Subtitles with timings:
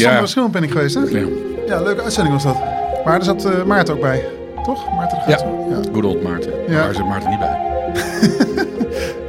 [0.00, 0.10] Ja.
[0.10, 1.00] Sander Schillen ben ik geweest, hè?
[1.00, 1.26] Ja.
[1.66, 2.56] Ja, leuke uitzending was dat.
[3.04, 4.24] Maar er zat eh, Maarten ook bij,
[4.62, 4.94] toch?
[4.94, 5.88] Maarten de Ja, Gaat.
[5.92, 6.52] good old Maarten.
[6.68, 6.84] Ja.
[6.84, 7.58] Waar zit Maarten niet bij?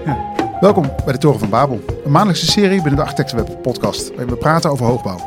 [0.62, 1.80] Welkom bij de Toren van Babel.
[2.06, 5.18] Een maandelijkse serie binnen de Architectenweb podcast, waarin we praten over hoogbouw.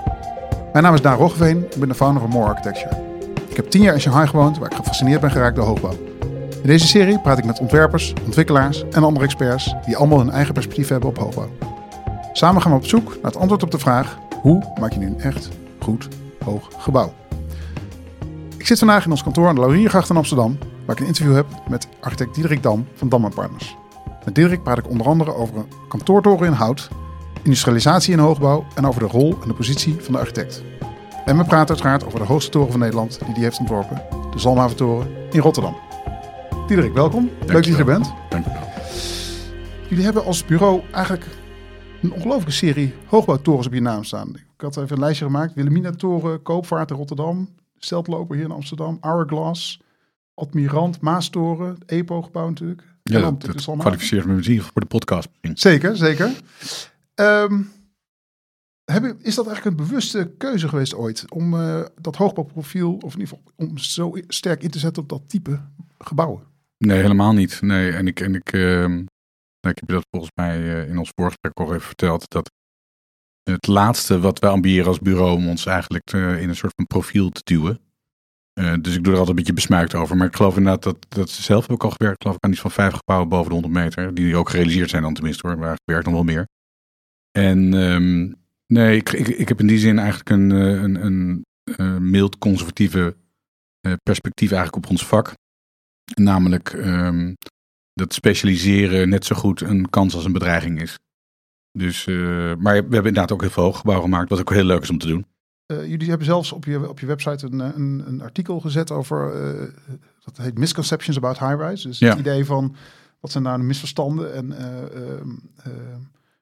[0.72, 2.96] Mijn naam is Daan Roggeveen, ik ben de founder van More Architecture.
[3.48, 5.94] Ik heb tien jaar in Shanghai gewoond, waar ik gefascineerd ben geraakt door hoogbouw.
[6.62, 10.54] In deze serie praat ik met ontwerpers, ontwikkelaars en andere experts die allemaal hun eigen
[10.54, 11.48] perspectief hebben op hoogbouw.
[12.32, 15.06] Samen gaan we op zoek naar het antwoord op de vraag: hoe maak je nu
[15.06, 15.48] een echt
[15.78, 16.08] goed
[16.44, 17.12] hoog gebouw?
[18.56, 21.34] Ik zit vandaag in ons kantoor aan de Lauriergracht in Amsterdam, waar ik een interview
[21.34, 23.76] heb met architect Diederik Dam van Dam Partners.
[24.24, 26.88] Met Diederik praat ik onder andere over een kantoortoren in hout,
[27.42, 30.62] industrialisatie in hoogbouw en over de rol en de positie van de architect.
[31.24, 34.38] En we praten uiteraard over de hoogste toren van Nederland die die heeft ontworpen, de
[34.38, 35.76] Zalmhaventoren in Rotterdam.
[36.66, 37.30] Diederik, welkom.
[37.40, 38.12] Leuk dat je er bent.
[38.28, 38.62] Dankjewel.
[39.88, 41.26] Jullie hebben als bureau eigenlijk
[42.02, 44.28] een ongelooflijke serie hoogbouwtorens op je naam staan.
[44.36, 45.54] Ik had even een lijstje gemaakt.
[45.54, 49.80] Wilhelmina-toren, Koopvaart in Rotterdam, Steltloper hier in Amsterdam, Hourglass,
[50.34, 52.82] Admirant, Maastoren, EPO-gebouw natuurlijk.
[53.02, 55.28] Ja, dat, kwalificeert me misschien voor de podcast.
[55.54, 56.30] Zeker, zeker.
[57.14, 57.62] Ehm,
[58.84, 63.14] heb je- is dat eigenlijk een bewuste keuze geweest ooit om eh, dat hoogbouwprofiel, of
[63.14, 65.60] in ieder geval om zo sterk in te zetten op dat type
[65.98, 66.42] gebouwen?
[66.78, 67.60] Nee, helemaal niet.
[67.62, 69.04] Nee, en ik, en ik, ehm,
[69.70, 72.30] ik heb je dat volgens mij eh, in ons voorgesprek al even verteld.
[72.30, 72.50] Dat
[73.42, 77.30] het laatste wat wij ambiëren als bureau om ons eigenlijk in een soort van profiel
[77.30, 77.80] te duwen.
[78.58, 80.16] Eh, dus ik doe er altijd een beetje besmuikt over.
[80.16, 82.22] Maar ik geloof inderdaad dat, dat ze zelf ook al gewerkt.
[82.22, 84.14] geloof ik aan iets van vijf gebouwen boven de 100 meter.
[84.14, 85.58] Die ook gerealiseerd zijn dan tenminste hoor.
[85.58, 86.48] Waar gewerkt nog wel meer.
[87.30, 88.32] En ehm,
[88.66, 91.46] nee, ik, ik, ik heb in die zin eigenlijk een, eh, een, een,
[92.10, 93.16] mild conservatieve
[94.02, 95.32] perspectief eigenlijk op ons vak.
[96.14, 97.34] Namelijk ehm,
[97.98, 100.98] dat specialiseren net zo goed een kans als een bedreiging is.
[101.72, 102.14] Dus, eh,
[102.58, 104.98] maar we hebben inderdaad ook heel veel hooggebouwen gemaakt, wat ook heel leuk is om
[104.98, 105.26] te doen.
[105.66, 108.90] Eh, jullie hebben zelfs op je, op je website een, eh, een, een artikel gezet
[108.90, 109.32] over,
[110.24, 111.88] dat heet Misconceptions about High-Rise.
[111.88, 112.08] Dus Ja.
[112.08, 112.76] het idee van,
[113.20, 114.34] wat zijn nou de misverstanden?
[114.34, 115.72] En eh, ehm, eh,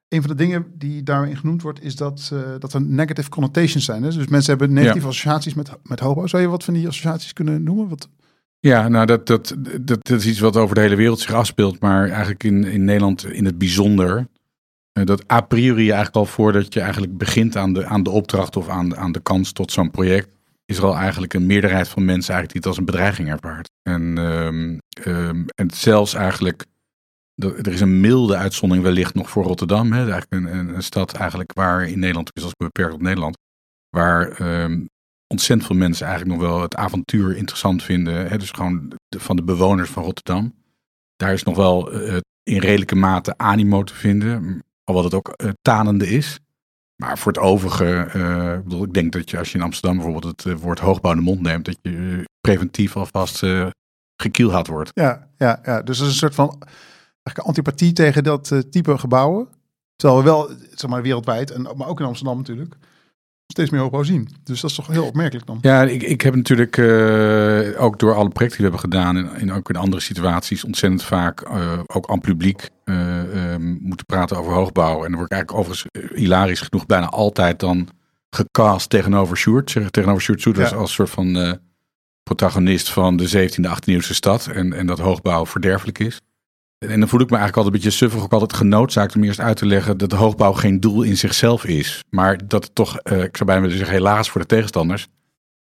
[0.09, 4.03] een van de dingen die daarin genoemd wordt, is dat, dat er negative connotations zijn.
[4.03, 4.11] Hè?
[4.11, 6.27] Dus mensen hebben negatieve associaties met, met hobo.
[6.27, 7.89] Zou je wat van die associaties kunnen noemen?
[7.89, 8.09] Wat,
[8.67, 11.81] Ja, nou dat, dat, dat, dat is iets wat over de hele wereld zich afspeelt,
[11.81, 14.29] maar eigenlijk in, in Nederland in het bijzonder.
[14.93, 18.57] Eh, Dat a priori eigenlijk al voordat je eigenlijk begint aan de, aan de opdracht
[18.57, 20.29] of aan, de- aan de kans tot zo'n project,
[20.65, 23.71] is er al eigenlijk een meerderheid van mensen eigenlijk die het als een bedreiging ervaart.
[23.83, 26.65] En, ehm, ehm, en zelfs eigenlijk,
[27.37, 29.93] er is een milde uitzondering wellicht nog voor Rotterdam.
[29.93, 33.03] Hè, eigenlijk een, een, stad eigenlijk waar in Nederland, is als ik me beperkt op
[33.03, 33.37] Nederland,
[33.91, 34.81] waar ehm,
[35.27, 38.39] ontzettend veel mensen eigenlijk nog wel het avontuur interessant vinden.
[38.39, 40.55] Dus gewoon van de bewoners van Rotterdam.
[41.17, 45.29] Daar is nog wel eh, in redelijke mate animo te vinden, al wat het ook
[45.29, 46.39] eh, tanende is.
[47.03, 48.09] Maar voor het overige,
[48.59, 51.17] ik bedoel, ik denk dat je als je in Amsterdam bijvoorbeeld het woord hoogbouw in
[51.17, 53.43] de mond neemt, dat je preventief alvast
[54.23, 54.91] gekielhaald wordt.
[54.95, 56.63] ja, ja, ja, dus dat is een soort van
[57.35, 59.49] antipathie tegen dat type gebouwen.
[59.97, 62.77] Terwijl we wel, zeg maar wereldwijd, en, maar ook in Amsterdam natuurlijk,
[63.47, 64.29] steeds meer hoogbouw zien.
[64.45, 65.59] Dus dat is toch heel opmerkelijk dan.
[65.61, 69.35] Ja, ik, ik heb natuurlijk eh, ook door alle projecten die we hebben gedaan en,
[69.35, 72.97] en ook in andere situaties ontzettend vaak eh, ook aan publiek eh,
[73.81, 74.95] moeten praten over hoogbouw.
[75.05, 77.89] En dan word ik eigenlijk overigens hilarisch genoeg bijna altijd dan
[78.31, 79.71] gecast tegenover Sjoerd.
[79.71, 80.77] Zeg- Tegenover Sjoerd Soet als, Ja.
[80.77, 81.59] als soort van
[82.23, 84.47] protagonist van de 17e, 18e eeuwse stad.
[84.47, 86.21] En, en dat hoogbouw verderfelijk is.
[86.79, 89.41] En, dan voel ik me eigenlijk altijd een beetje suffig, ook altijd genoodzaakt om eerst
[89.41, 92.05] uit te leggen dat de hoogbouw geen doel in zichzelf is.
[92.11, 95.07] Maar dat het toch, eh, ik zou bijna willen zeggen helaas voor de tegenstanders,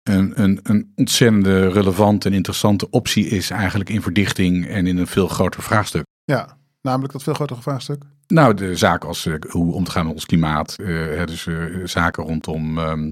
[0.02, 5.06] een, een, een ontzettende relevante en interessante optie is eigenlijk in verdichting en in een
[5.06, 6.04] veel groter vraagstuk.
[6.24, 8.02] Ja, namelijk dat veel grotere vraagstuk.
[8.26, 11.48] Nou, de zaken als eh, hoe om te gaan met ons klimaat, eh, dus
[11.84, 13.10] zaken rondom ehm,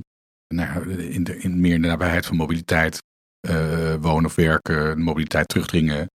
[0.49, 3.03] nou, in, de, in meer in de nabijheid van mobiliteit,
[4.00, 6.09] wonen of werken, mobiliteit terugdringen,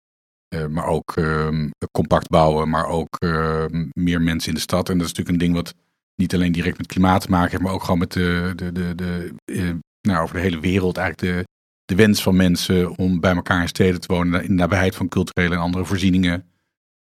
[0.49, 4.89] eh, maar ook ehm, compact bouwen, maar ook ehm, meer mensen in de stad.
[4.89, 5.73] En dat is natuurlijk een ding wat
[6.15, 8.95] niet alleen direct met klimaat te maken heeft, maar ook gewoon met de, de, de,
[8.95, 9.69] de eh,
[10.01, 11.47] nou, over de hele wereld eigenlijk de,
[11.85, 15.07] de wens van mensen om bij elkaar in steden te wonen, in de nabijheid van
[15.07, 16.43] culturele en andere voorzieningen.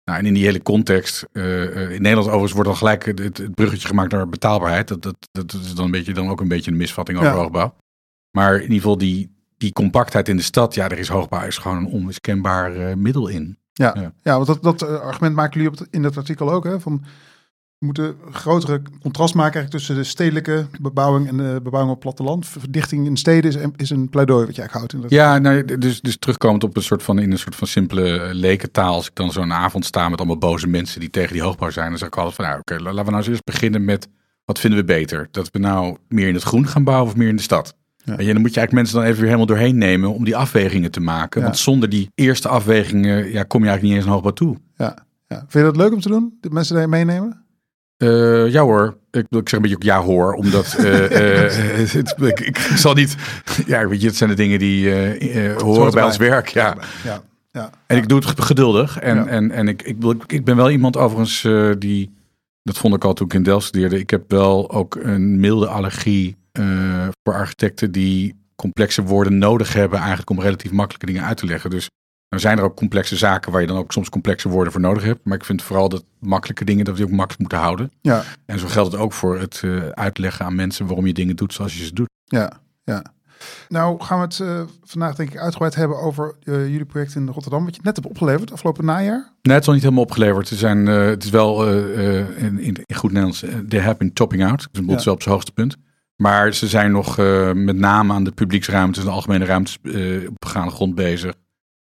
[0.04, 3.54] Nou, en in die hele context, eh, in Nederland overigens wordt al gelijk het, het
[3.54, 4.88] bruggetje gemaakt naar betaalbaarheid.
[4.88, 7.36] Dat, dat, dat is dan, een beetje, dan ook een beetje een misvatting over Ja.
[7.36, 7.74] hoogbouw.
[8.30, 11.58] Maar in ieder geval die, die compactheid in de stad, ja, er is hoogbouw is
[11.58, 13.58] gewoon een onmiskenbaar eh, middel in.
[13.72, 14.12] Ja, Ja.
[14.22, 14.34] ja.
[14.34, 16.64] want dat, dat eh, argument maken jullie op het- in dat artikel ook.
[16.64, 17.04] Hè, van,
[17.78, 22.14] we moeten grotere contrast maken eigenlijk tussen de stedelijke bebouwing en de bebouwing op het
[22.14, 22.46] platteland.
[22.46, 24.92] Verdichting in steden is, is een pleidooi wat je eigenlijk houdt.
[24.92, 27.66] In dat- Ja, nou, dus, dus terugkomend op een soort van, in een soort van
[27.66, 28.94] simpele eh, lekentaal.
[28.94, 31.88] Als ik dan zo'n avond sta met allemaal boze mensen die tegen die hoogbouw zijn.
[31.88, 34.08] Dan zeg ik altijd van, nou, oké, laten we nou eens eerst beginnen met
[34.44, 35.28] wat vinden we beter?
[35.30, 37.74] Dat we nou meer in het groen gaan bouwen of meer in de stad?
[38.16, 38.16] Ja.
[38.16, 40.90] En dan moet je eigenlijk mensen dan even weer helemaal doorheen nemen om die afwegingen
[40.90, 41.40] te maken.
[41.40, 41.46] Ja.
[41.46, 44.56] Want zonder die eerste afwegingen ja, kom je eigenlijk niet eens een hoogbouw toe.
[44.76, 44.96] Ja,
[45.26, 45.36] ja.
[45.36, 46.36] Vind je dat leuk om te doen?
[46.40, 47.46] De mensen daarin meenemen?
[47.98, 52.14] Eh, ja hoor, ik, ik zeg een beetje ook ja hoor, omdat eh, eh, het,
[52.20, 53.16] ik, ik zal niet,
[53.66, 54.90] ja weet je, het zijn de dingen die
[55.54, 56.76] horen bij ons werk, ja.
[57.04, 57.70] Ja, ja.
[57.86, 59.26] En ik doe het geduldig en, Ja.
[59.26, 59.96] en, en ik, ik,
[60.26, 61.46] ik ben wel iemand overigens
[61.78, 62.14] die,
[62.62, 65.66] dat vond ik al toen ik in Delft studeerde, ik heb wel ook een milde
[65.66, 71.36] allergie eh, voor architecten die complexe woorden nodig hebben eigenlijk om relatief makkelijke dingen uit
[71.36, 71.70] te leggen.
[71.70, 71.88] Dus
[72.28, 75.02] er zijn er ook complexe zaken waar je dan ook soms complexe woorden voor nodig
[75.02, 75.24] hebt.
[75.24, 77.92] Maar ik vind vooral dat makkelijke dingen, dat we die ook makkelijk moeten houden.
[78.00, 81.36] Ja, En zo geldt het ook voor het eh, uitleggen aan mensen waarom je dingen
[81.36, 82.08] doet zoals je ze doet.
[82.24, 82.52] ja,
[82.84, 83.02] ja.
[83.68, 87.64] Nou gaan we het eh, vandaag denk ik uitgebreid hebben over jullie project in Rotterdam.
[87.64, 89.32] Wat je net hebt opgeleverd afgelopen najaar.
[89.42, 90.48] Nee, het is nog niet helemaal opgeleverd.
[90.48, 91.68] Ze zijn, het is wel
[92.36, 94.68] in, in, goed Nederlands, they have been topping out.
[94.72, 95.76] Dus het is wel op zijn hoogste punt.
[96.22, 100.28] Maar ze zijn nog eh, met name aan de publieksruimtes en de algemene ruimtes eh,
[100.28, 101.34] op begaande grond bezig.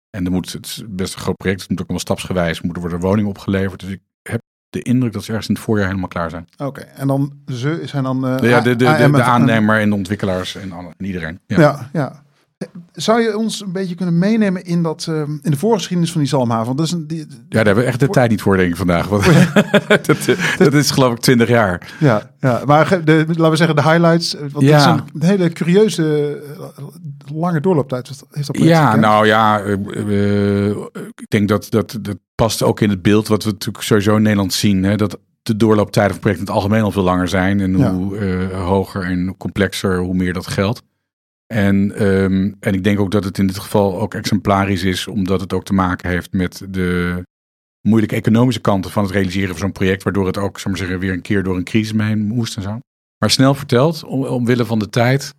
[0.10, 2.82] En er moet, het is best een groot project, het moet ook allemaal stapsgewijs, moeten
[2.82, 3.80] worden woningen opgeleverd.
[3.80, 6.48] Dus ik heb de indruk dat ze ergens in het voorjaar helemaal klaar zijn.
[6.58, 10.56] Oké, en dan ze zijn dan eh, ja, de, de, de, aannemer en de ontwikkelaars
[10.56, 11.40] en, iedereen.
[11.48, 11.60] Ja.
[11.60, 12.24] Ja, ja.
[12.94, 16.30] Zou je ons een beetje kunnen meenemen in, dat, eh, in de voorgeschiedenis van die
[16.30, 16.76] Zalmhaven?
[16.76, 18.76] Dat is een, die, Ja, daar hebben we echt de tijd niet voor, denk ik,
[18.78, 19.08] vandaag.
[19.08, 19.26] Want
[20.08, 21.94] dat, eh, dat is geloof ik 20 jaar.
[22.00, 24.36] ja, ja, maar de, laten we zeggen de highlights.
[24.36, 24.96] eh, Want Ja.
[24.96, 26.84] dat is een hele curieuze eh,
[27.36, 28.08] lange doorlooptijd.
[28.32, 29.02] Heeft dat Ja, gekend?
[29.02, 29.60] nou ja,
[31.16, 34.22] ik denk dat, dat dat past ook in het beeld wat we natuurlijk sowieso in
[34.22, 34.84] Nederland zien.
[34.84, 37.60] Hè, dat de doorlooptijden van projecten in het algemeen al veel langer zijn.
[37.60, 37.94] En Ja.
[37.94, 38.18] hoe
[38.54, 40.82] hoger en hoe complexer, hoe meer dat geldt.
[41.52, 45.42] En, ehm, en ik denk ook dat het in dit geval ook exemplarisch is, omdat
[45.42, 47.22] het ook te maken heeft met de
[47.82, 51.00] moeilijke economische kanten van het realiseren van zo'n project, waardoor het ook, ik maar zeggen,
[51.00, 52.80] weer een keer door een crisis heen moest en zo.
[53.18, 55.34] Maar snel verteld, om, omwille van de tijd,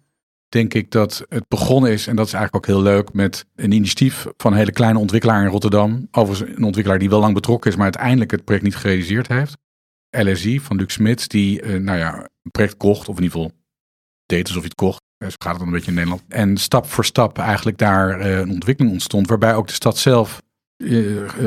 [0.49, 3.73] denk ik dat het begonnen is, en dat is eigenlijk ook heel leuk, met een
[3.73, 6.09] initiatief van een hele kleine ontwikkelaar in Rotterdam.
[6.11, 9.57] Overigens een ontwikkelaar die wel lang betrokken is, maar uiteindelijk het project niet gerealiseerd heeft.
[10.11, 13.57] LSI van Luc Smits, die eh, nou ja, een project kocht, of in ieder geval
[14.27, 15.01] deed alsof hij het kocht.
[15.23, 16.23] Eh, Zo gaat het dan een beetje in Nederland.
[16.29, 20.43] En stap voor stap eigenlijk daar eh, een ontwikkeling ontstond, waarbij ook de stad zelf,
[20.77, 20.97] eh,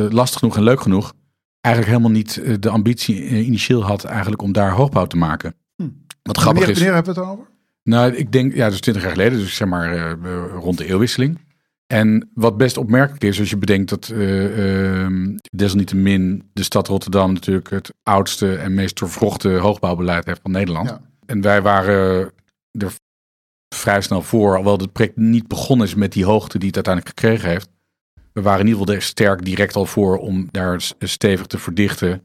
[0.10, 1.14] lastig genoeg en leuk genoeg,
[1.62, 5.56] eigenlijk helemaal niet de ambitie initieel had eigenlijk om daar hoogbouw te maken.
[5.76, 5.90] Hm.
[6.22, 6.74] Wat grappig wanneer, is.
[6.74, 7.46] wanneer hebben we het over?
[7.84, 10.12] Nou, ik denk, ja, dus 20 jaar geleden, dus zeg maar
[10.50, 11.40] rond de eeuwwisseling.
[11.88, 17.34] En wat best opmerkelijk is, als je bedenkt dat eh, ehm, desalniettemin de stad Rotterdam
[17.34, 20.90] natuurlijk het oudste en meest doorvrochte hoogbouwbeleid heeft van Nederland.
[20.90, 21.02] Ja.
[21.26, 22.32] En wij waren
[22.72, 22.94] er
[23.76, 27.20] vrij snel voor, alhoewel het project niet begonnen is met die hoogte die het uiteindelijk
[27.20, 27.70] gekregen heeft.
[28.34, 32.22] We waren in ieder geval er sterk direct al voor om daar stevig te verdichten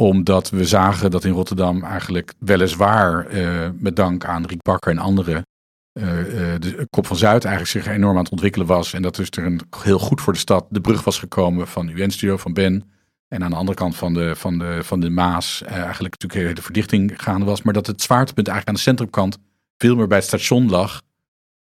[0.00, 4.98] omdat we zagen dat in Rotterdam eigenlijk weliswaar eh, met dank aan Riek Bakker en
[4.98, 5.46] anderen
[5.92, 8.92] eh, eh, de kop van Zuid eigenlijk zich enorm aan het ontwikkelen was.
[8.92, 11.88] En dat dus er een, heel goed voor de stad de brug was gekomen van
[11.88, 12.90] UN-studio, van Ben.
[13.28, 16.62] En aan de andere kant van de, van de, van de Maas eigenlijk natuurlijk de
[16.62, 17.62] verdichting gaande was.
[17.62, 19.38] Maar dat het zwaartepunt eigenlijk aan de centrumkant
[19.80, 21.02] veel meer bij het station lag.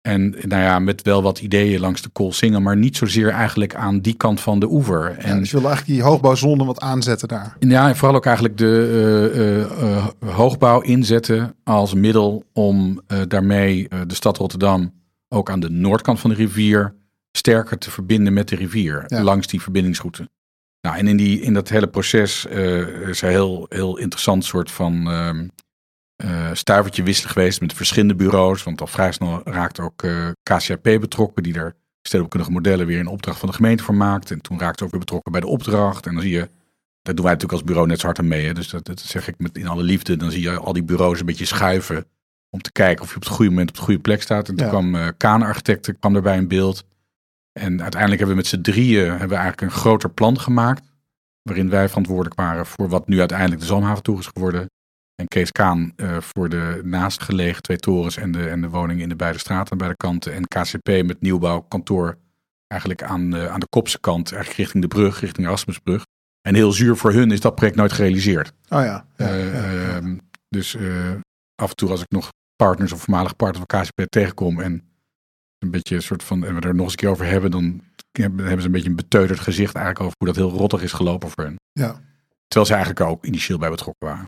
[0.00, 4.00] En nou ja, met wel wat ideeën langs de Koolsingel, maar niet zozeer eigenlijk aan
[4.00, 5.10] die kant van de oever.
[5.10, 7.56] Ja, En dus je wil eigenlijk die hoogbouwzone wat aanzetten daar.
[7.58, 10.06] ja, en vooral ook eigenlijk de eh, eh, eh,
[10.36, 14.92] hoogbouw inzetten als middel om daarmee de stad Rotterdam
[15.28, 16.94] ook aan de noordkant van de rivier
[17.32, 19.22] sterker te verbinden met de rivier Ja.
[19.22, 20.28] langs die verbindingsroute.
[20.80, 22.44] Nou, en in, die, in dat hele proces
[23.06, 25.08] is er heel, heel interessant soort van
[26.18, 28.62] eh, stuivertje wisselen geweest met verschillende bureaus.
[28.62, 33.06] Want al vrij snel raakte ook eh, KCAP betrokken, die er stedenkundige modellen weer in
[33.06, 34.30] opdracht van de gemeente voor maakt.
[34.30, 36.06] En toen raakte ook weer betrokken bij de opdracht.
[36.06, 36.48] En dan zie je
[37.02, 38.46] daar doen wij natuurlijk als bureau net zo hard aan mee.
[38.46, 38.54] Hè?
[38.54, 40.16] Dus dat, dat zeg ik met in alle liefde.
[40.16, 42.04] Dan zie je al die bureaus een beetje schuiven.
[42.50, 44.48] Om te kijken of je op het goede moment op de goede plek staat.
[44.48, 44.70] En toen Ja.
[44.70, 46.84] kwam eh Kaan Architecten kwam daarbij in beeld.
[47.52, 50.90] En uiteindelijk hebben we met z'n drieën hebben we eigenlijk een groter plan gemaakt.
[51.42, 54.66] Waarin wij verantwoordelijk waren voor wat nu uiteindelijk de Zalmhaventoren is geworden.
[55.20, 59.08] En Kees Kaan eh, voor de naastgelegen twee torens en de, en de woningen in
[59.08, 60.34] de beide straten aan beide kanten.
[60.34, 62.18] En KCP met nieuwbouwkantoor
[62.66, 66.02] eigenlijk aan, de aan de kopse kant, eigenlijk richting de brug, richting Erasmusbrug.
[66.40, 68.48] En heel zuur voor hun is dat project nooit gerealiseerd.
[68.48, 69.06] Oh ja.
[69.16, 69.96] ja, Eh, ja, ja.
[69.96, 70.16] ehm,
[70.48, 71.14] dus eh,
[71.54, 74.82] af en toe als ik nog partners of voormalige partners van KCP tegenkom en
[75.58, 77.82] een beetje een soort van, en we er nog eens een keer over hebben, dan
[78.12, 80.92] hebben hebben ze een beetje een beteuterd gezicht eigenlijk over hoe dat heel rottig is
[80.92, 81.56] gelopen voor hen.
[81.72, 82.00] ja.
[82.46, 84.24] Terwijl ze eigenlijk ook initieel bij betrokken waren.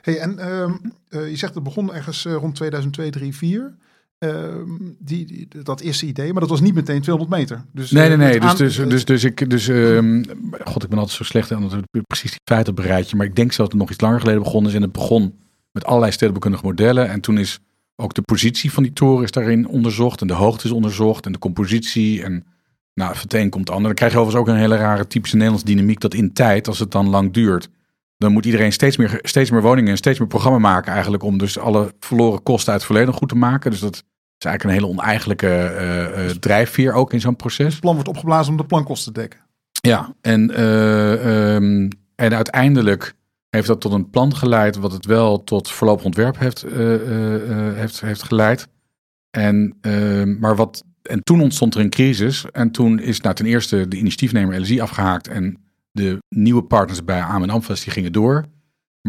[0.00, 0.72] Hey, en ehm,
[1.08, 3.74] eh, je zegt het begon ergens eh, rond 2002, 3, 4.
[4.18, 7.64] Ehm, die, die, dat eerste idee, maar dat was niet meteen 200 meter.
[7.72, 8.40] Dus, Nee, nee, eh, nee.
[8.40, 10.24] Dus, dus, dus, dus ik, dus, ehm,
[10.64, 13.16] god, ik ben altijd zo slecht aan het precies die feiten rijtje.
[13.16, 14.76] Maar ik denk zelfs dat het nog iets langer geleden begonnen is.
[14.76, 15.34] En het begon
[15.72, 17.08] met allerlei stedenbouwkundige modellen.
[17.08, 17.58] En toen is
[17.96, 20.20] ook de positie van die toren is daarin onderzocht.
[20.20, 21.26] En de hoogte is onderzocht.
[21.26, 22.22] En de compositie.
[22.22, 22.44] En
[22.94, 23.86] nou, het een komt het ander.
[23.86, 26.00] Dan krijg je overigens ook een hele rare typische Nederlandse dynamiek.
[26.00, 27.68] Dat in tijd, als het dan lang duurt.
[28.22, 30.92] Dan moet iedereen steeds meer, steeds meer woningen en steeds meer programma maken.
[30.92, 33.70] Eigenlijk om dus alle verloren kosten uit het verleden goed te maken.
[33.70, 33.94] Dus dat
[34.38, 35.74] is eigenlijk een hele oneigenlijke
[36.16, 37.72] uh, uh, drijfveer ook in zo'n proces.
[37.72, 39.40] Het plan wordt opgeblazen om de plankosten te dekken.
[39.72, 43.14] Ja, en, uh, um, en uiteindelijk
[43.50, 46.64] heeft dat tot een plan geleid, wat het wel tot voorlopig ontwerp heeft,
[47.74, 48.68] heeft, heeft geleid.
[49.30, 52.44] En, uh, maar wat, en toen ontstond er een crisis.
[52.50, 55.28] En toen is nou, ten eerste de initiatiefnemer LSI afgehaakt.
[55.28, 55.61] En
[55.92, 58.44] de nieuwe partners bij AM en die gingen door.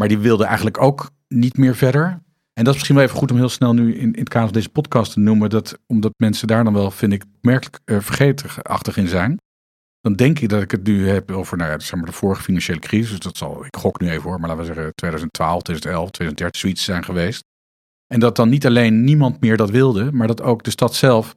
[0.00, 2.22] Maar die wilden eigenlijk ook niet meer verder.
[2.52, 4.48] En dat is misschien wel even goed om heel snel nu in, in het kader
[4.48, 5.50] van deze podcast te noemen.
[5.50, 9.38] Dat, omdat mensen daar dan wel, vind ik, merkelijk uh, vergeetachtig in zijn
[10.04, 12.42] dan denk ik dat ik het nu heb over nou ja, zeg maar de vorige
[12.42, 13.10] financiële crisis.
[13.10, 16.60] Dus dat zal, ik gok nu even hoor, maar laten we zeggen 2012, 2011, 2013
[16.60, 17.44] zoiets zijn geweest.
[18.06, 21.36] En dat dan niet alleen niemand meer dat wilde, maar dat ook de stad zelf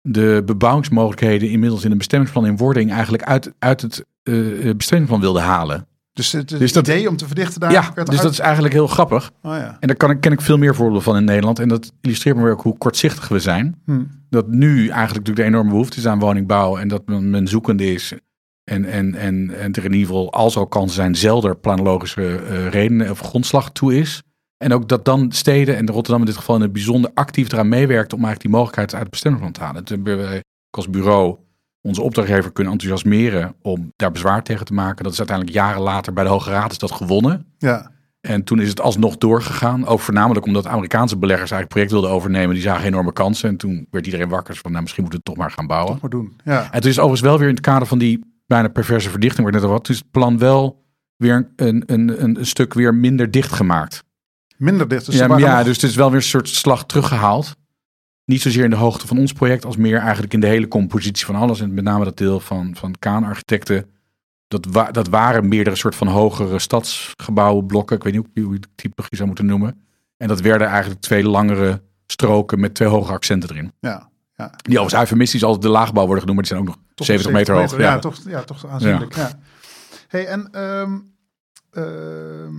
[0.00, 5.40] de bebouwingsmogelijkheden inmiddels in een bestemmingsplan in wording eigenlijk uit, uit het uh, bestemmingsplan wilde
[5.40, 5.86] halen.
[6.12, 7.72] Dus het, dus dat, idee om te verdichten daar.
[7.72, 9.30] Ja, dus dat is eigenlijk heel grappig.
[9.42, 9.76] Oh, ja.
[9.80, 11.58] En daar kan ik, ken ik veel meer voorbeelden van in Nederland.
[11.58, 13.80] En dat illustreert me weer ook hoe kortzichtig we zijn.
[13.84, 14.02] Hm.
[14.30, 16.76] Dat nu eigenlijk natuurlijk de enorme behoefte is aan woningbouw.
[16.76, 18.12] En dat men, men zoekende is.
[18.64, 22.68] En, en, en, en er in ieder geval, als al kansen zijn, zelden planologische uh,
[22.68, 24.22] redenen of grondslag toe is.
[24.56, 27.68] En ook dat dan steden, en Rotterdam in dit geval in het bijzonder actief eraan
[27.68, 29.84] meewerkt om eigenlijk die mogelijkheid uit het bestemmingsplan te halen.
[29.84, 31.36] Toen hebben wij als bureau
[31.82, 35.04] onze opdrachtgever kunnen enthousiasmeren om daar bezwaar tegen te maken.
[35.04, 37.46] Dat is uiteindelijk jaren later bij de Hoge Raad is dat gewonnen.
[37.58, 37.90] Ja.
[38.20, 39.86] En toen is het alsnog doorgegaan.
[39.86, 42.54] Ook voornamelijk omdat Amerikaanse beleggers eigenlijk project wilden overnemen.
[42.54, 43.48] Die zagen enorme kansen.
[43.48, 45.92] En toen werd iedereen wakker van nou, misschien moeten we het toch maar gaan bouwen.
[45.92, 46.72] Toch maar doen, ja.
[46.72, 49.52] En toen is overigens wel weer in het kader van die bijna perverse verdichting, waar
[49.52, 50.84] net al wat, dus het plan wel
[51.16, 54.04] weer een, een, een, een stuk weer minder dicht gemaakt.
[54.56, 55.06] Minder dicht?
[55.06, 57.56] Dus ja, ja dus het is wel weer een soort slag teruggehaald.
[58.24, 61.26] Niet zozeer in de hoogte van ons project, als meer eigenlijk in de hele compositie
[61.26, 61.60] van alles.
[61.60, 63.90] En met name dat deel van, van Kaan-architecten.
[64.48, 67.96] Dat, wa dat waren meerdere soort van hogere stadsgebouwen, blokken.
[67.96, 69.84] Ik weet niet hoe je het type zou moeten noemen.
[70.16, 73.72] En dat werden eigenlijk twee langere stroken met twee hoge accenten erin.
[73.80, 74.50] Ja, ja.
[74.56, 77.32] Die overigens eufemistisch altijd de laagbouw worden genoemd, maar die zijn ook nog toch 70
[77.32, 77.80] meter, meter hoog.
[77.80, 79.14] Ja, ja, toch, ja, toch aanzienlijk.
[79.14, 79.22] Ja.
[79.22, 79.38] ja.
[80.08, 81.14] Hey, en um,
[81.72, 82.58] uh,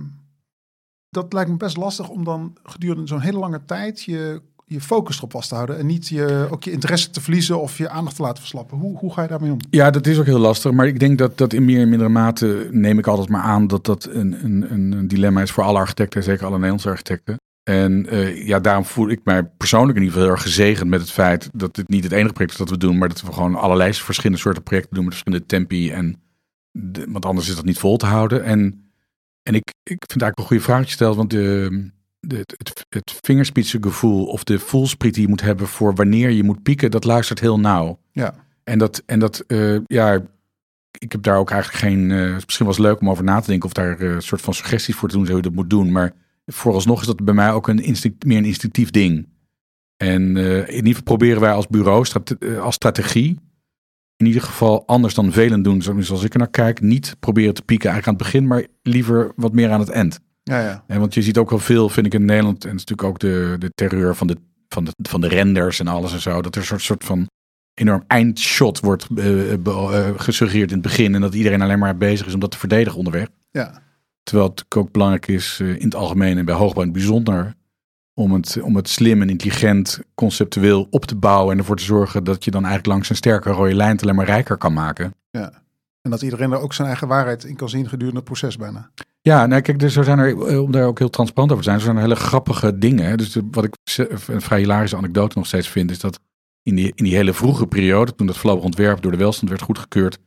[1.10, 5.16] dat lijkt me best lastig om dan gedurende zo'n hele lange tijd je je focus
[5.16, 8.16] erop vast te houden en niet je, ook je interesse te verliezen of je aandacht
[8.16, 8.78] te laten verslappen.
[8.78, 9.58] Hoe, hoe ga je daarmee om?
[9.70, 12.10] Ja, dat is ook heel lastig, maar ik denk dat dat in meer en mindere
[12.10, 15.78] mate neem ik altijd maar aan dat dat een, een, een dilemma is voor alle
[15.78, 17.36] architecten, zeker alle Nederlandse architecten.
[17.62, 21.00] En uh, ja, daarom voel ik mij persoonlijk in ieder geval heel erg gezegend met
[21.00, 23.32] het feit dat dit niet het enige project is dat we doen, maar dat we
[23.32, 25.90] gewoon allerlei verschillende soorten projecten doen met verschillende tempi.
[25.90, 26.22] En
[27.08, 28.44] want anders is dat niet vol te houden.
[28.44, 28.90] En,
[29.42, 31.90] en ik, ik vind eigenlijk een goede vraag gesteld, want de,
[32.28, 36.62] het, het, het vingerspitsengevoel of de voelspriet die je moet hebben voor wanneer je moet
[36.62, 37.98] pieken, dat luistert heel nauw.
[38.12, 38.34] Ja.
[38.64, 40.22] En dat, en dat uh, ja,
[40.98, 43.46] ik heb daar ook eigenlijk geen, uh, misschien was het leuk om over na te
[43.46, 45.70] denken of daar een uh, soort van suggesties voor te doen, hoe je dat moet
[45.70, 45.92] doen.
[45.92, 46.12] Maar
[46.46, 49.28] vooralsnog is dat bij mij ook een instinct, meer een instinctief ding.
[49.96, 53.38] En in ieder geval proberen wij als bureau, strate als strategie,
[54.16, 57.62] in ieder geval anders dan velen doen, zoals ik er naar kijk, niet proberen te
[57.62, 60.20] pieken eigenlijk aan het begin, maar liever wat meer aan het eind.
[60.44, 60.84] Ja, ja.
[60.86, 63.08] En want je ziet ook wel veel, vind ik in Nederland, en het is natuurlijk
[63.08, 64.36] ook de, de terreur van de,
[64.68, 67.28] van, de, van de renders en alles en zo, dat er een soort, soort van
[67.74, 72.26] enorm eindshot wordt uh, uh, gesuggereerd in het begin en dat iedereen alleen maar bezig
[72.26, 73.28] is om dat te verdedigen onderweg.
[73.50, 73.82] Ja.
[74.22, 77.54] Terwijl het ook belangrijk is uh, in het algemeen en bij hoogbouw in het bijzonder
[78.14, 82.24] om het, om het slim en intelligent conceptueel op te bouwen en ervoor te zorgen
[82.24, 85.14] dat je dan eigenlijk langs een sterke rode lijn alleen maar rijker kan maken.
[85.30, 85.62] Ja.
[86.02, 88.90] En dat iedereen er ook zijn eigen waarheid in kan zien gedurende het proces bijna.
[89.28, 91.70] Ja, nou kijk, dus er zijn er, eh, om daar ook heel transparant over te
[91.70, 93.18] zijn, er zijn er hele grappige dingen.
[93.18, 93.74] Dus wat ik
[94.26, 96.20] een vrij hilarische anekdote nog steeds vind, is dat
[96.62, 99.62] in die, in die hele vroege periode, toen dat voorlopig ontwerp door de welstand werd
[99.62, 100.18] goedgekeurd,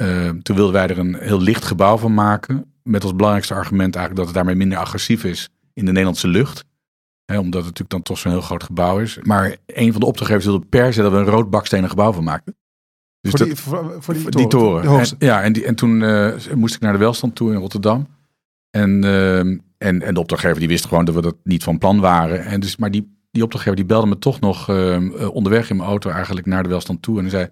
[0.00, 2.72] uh, toen wilden wij er een heel licht gebouw van maken.
[2.82, 6.64] Met als belangrijkste argument eigenlijk dat het daarmee minder agressief is in de Nederlandse lucht.
[7.24, 9.18] Hè, omdat het natuurlijk dan toch zo'n heel groot gebouw is.
[9.22, 12.24] Maar een van de opdrachtgevers wilde per se dat we een rood bakstenen gebouw van
[12.24, 12.56] maakten.
[13.20, 15.00] Dus voor, die, voor, voor die, die toren.
[15.00, 18.06] En, ja, en, die, en toen uh, moest ik naar de welstand toe in Rotterdam.
[18.70, 22.00] En, uh, en, en de opdrachtgever die wist gewoon dat we dat niet van plan
[22.00, 22.44] waren.
[22.44, 25.88] En dus, maar die, die opdrachtgever die belde me toch nog uh, onderweg in mijn
[25.88, 27.16] auto eigenlijk naar de welstand toe.
[27.16, 27.48] En hij zei,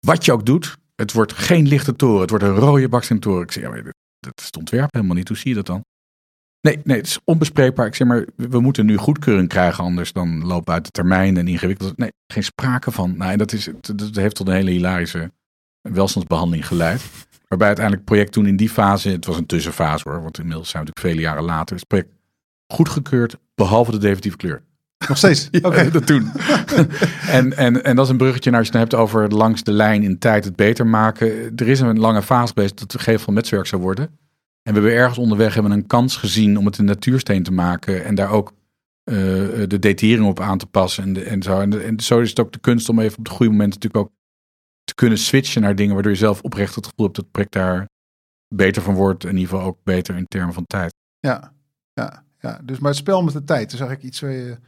[0.00, 2.20] wat je ook doet, het wordt geen lichte toren.
[2.20, 3.42] Het wordt een rode baksteen toren.
[3.42, 3.82] Ik zei, maar
[4.20, 5.28] dat is het ontwerp helemaal niet.
[5.28, 5.84] Hoe zie je dat dan?
[6.60, 7.86] Nee, nee, het is onbespreekbaar.
[7.86, 11.36] Ik zeg maar, we moeten nu goedkeuring krijgen, anders dan lopen we uit de termijn
[11.36, 11.96] en ingewikkeld.
[11.96, 13.16] Nee, geen sprake van.
[13.16, 15.32] Nou, en dat, is, dat heeft tot een hele hilarische
[15.80, 17.02] welstandsbehandeling geleid.
[17.48, 20.68] Waarbij uiteindelijk het project toen in die fase, het was een tussenfase hoor, want inmiddels
[20.68, 22.10] zijn we natuurlijk vele jaren later, is het project
[22.66, 24.62] goedgekeurd, behalve de definitieve kleur.
[25.08, 25.48] Nog steeds?
[25.50, 25.90] Ja, Oké.
[25.90, 26.30] dat doen.
[27.38, 29.72] en, en, en dat is een bruggetje naar als je het hebt over langs de
[29.72, 31.52] lijn in tijd het beter maken.
[31.56, 34.06] Er is een lange fase geweest dat de gevel van metswerk zou worden.
[34.62, 38.04] En we hebben ergens onderweg hebben een kans gezien om het een natuursteen te maken.
[38.04, 38.52] En daar ook
[39.04, 39.14] eh,
[39.66, 41.02] de detaillering op aan te passen.
[41.02, 41.60] En, de, en, zo.
[41.60, 44.04] En, en zo is het ook de kunst om even op het goede moment natuurlijk
[44.04, 44.12] ook
[44.98, 47.88] kunnen switchen naar dingen waardoor je zelf oprecht het gevoel hebt dat het project daar
[48.54, 49.24] beter van wordt.
[49.24, 50.94] In ieder geval ook beter in termen van tijd.
[51.18, 51.52] Ja,
[51.92, 52.60] ja, ja.
[52.64, 54.58] Dus maar het spel met de tijd is eigenlijk iets waar je...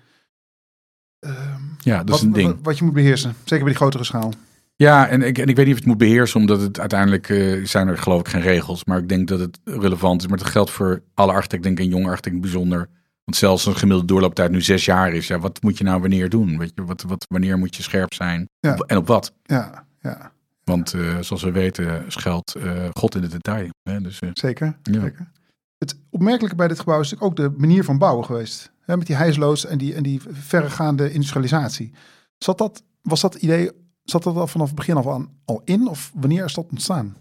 [1.19, 2.49] ehm, Ja, dat wat, is een ding.
[2.49, 3.35] Wat, wat je moet beheersen.
[3.39, 4.33] Zeker bij die grotere schaal.
[4.77, 7.65] Ja, en ik, en ik weet niet of het moet beheersen, omdat het uiteindelijk eh,
[7.65, 8.85] zijn er geloof ik geen regels.
[8.85, 10.29] Maar ik denk dat het relevant is.
[10.29, 12.89] Maar dat geldt voor alle architecten, denk ik, en jonge architecten bijzonder.
[13.25, 15.27] Want zelfs een gemiddelde doorlooptijd nu zes jaar is.
[15.27, 16.59] Ja, wat moet je nou wanneer doen?
[16.59, 18.49] Weet je, wat, wat, wanneer moet je scherp zijn?
[18.61, 18.75] Ja.
[18.77, 19.33] En op wat?
[19.43, 20.33] Ja, ja.
[20.65, 23.69] Want eh, zoals we weten schuilt eh, God in het detail.
[23.83, 24.01] Hè?
[24.01, 24.77] Dus, eh, Zeker.
[24.83, 25.01] Ja.
[25.01, 25.31] zeker.
[25.79, 28.73] Het opmerkelijke bij dit gebouw is natuurlijk ook de manier van bouwen geweest.
[28.81, 31.93] Hè, met die hijsloods en die, en die verregaande industrialisatie.
[32.39, 33.71] Zat dat, was dat idee,
[34.05, 35.89] zat dat al vanaf het begin af aan al in?
[35.89, 37.17] Of wanneer is dat ontstaan?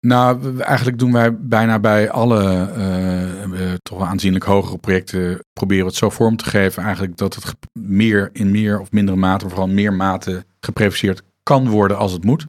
[0.00, 5.98] Nou, eigenlijk doen wij bijna bij alle toch wel aanzienlijk hogere projecten proberen we het
[5.98, 9.92] zo vorm te geven eigenlijk dat het meer in meer of mindere mate, vooral meer
[9.92, 12.46] mate geprefaceerd kan worden als het moet.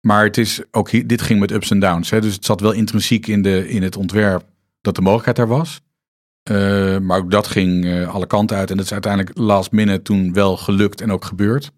[0.00, 2.10] Maar het is ook hier, dit ging met ups en downs.
[2.10, 2.20] Hè?
[2.20, 4.44] Dus het zat wel intrinsiek in, de, in het ontwerp
[4.80, 5.80] dat de mogelijkheid er was.
[6.42, 8.70] Eh, maar ook dat ging eh, alle kanten uit.
[8.70, 11.70] En dat is uiteindelijk last minute toen wel gelukt en ook gebeurd.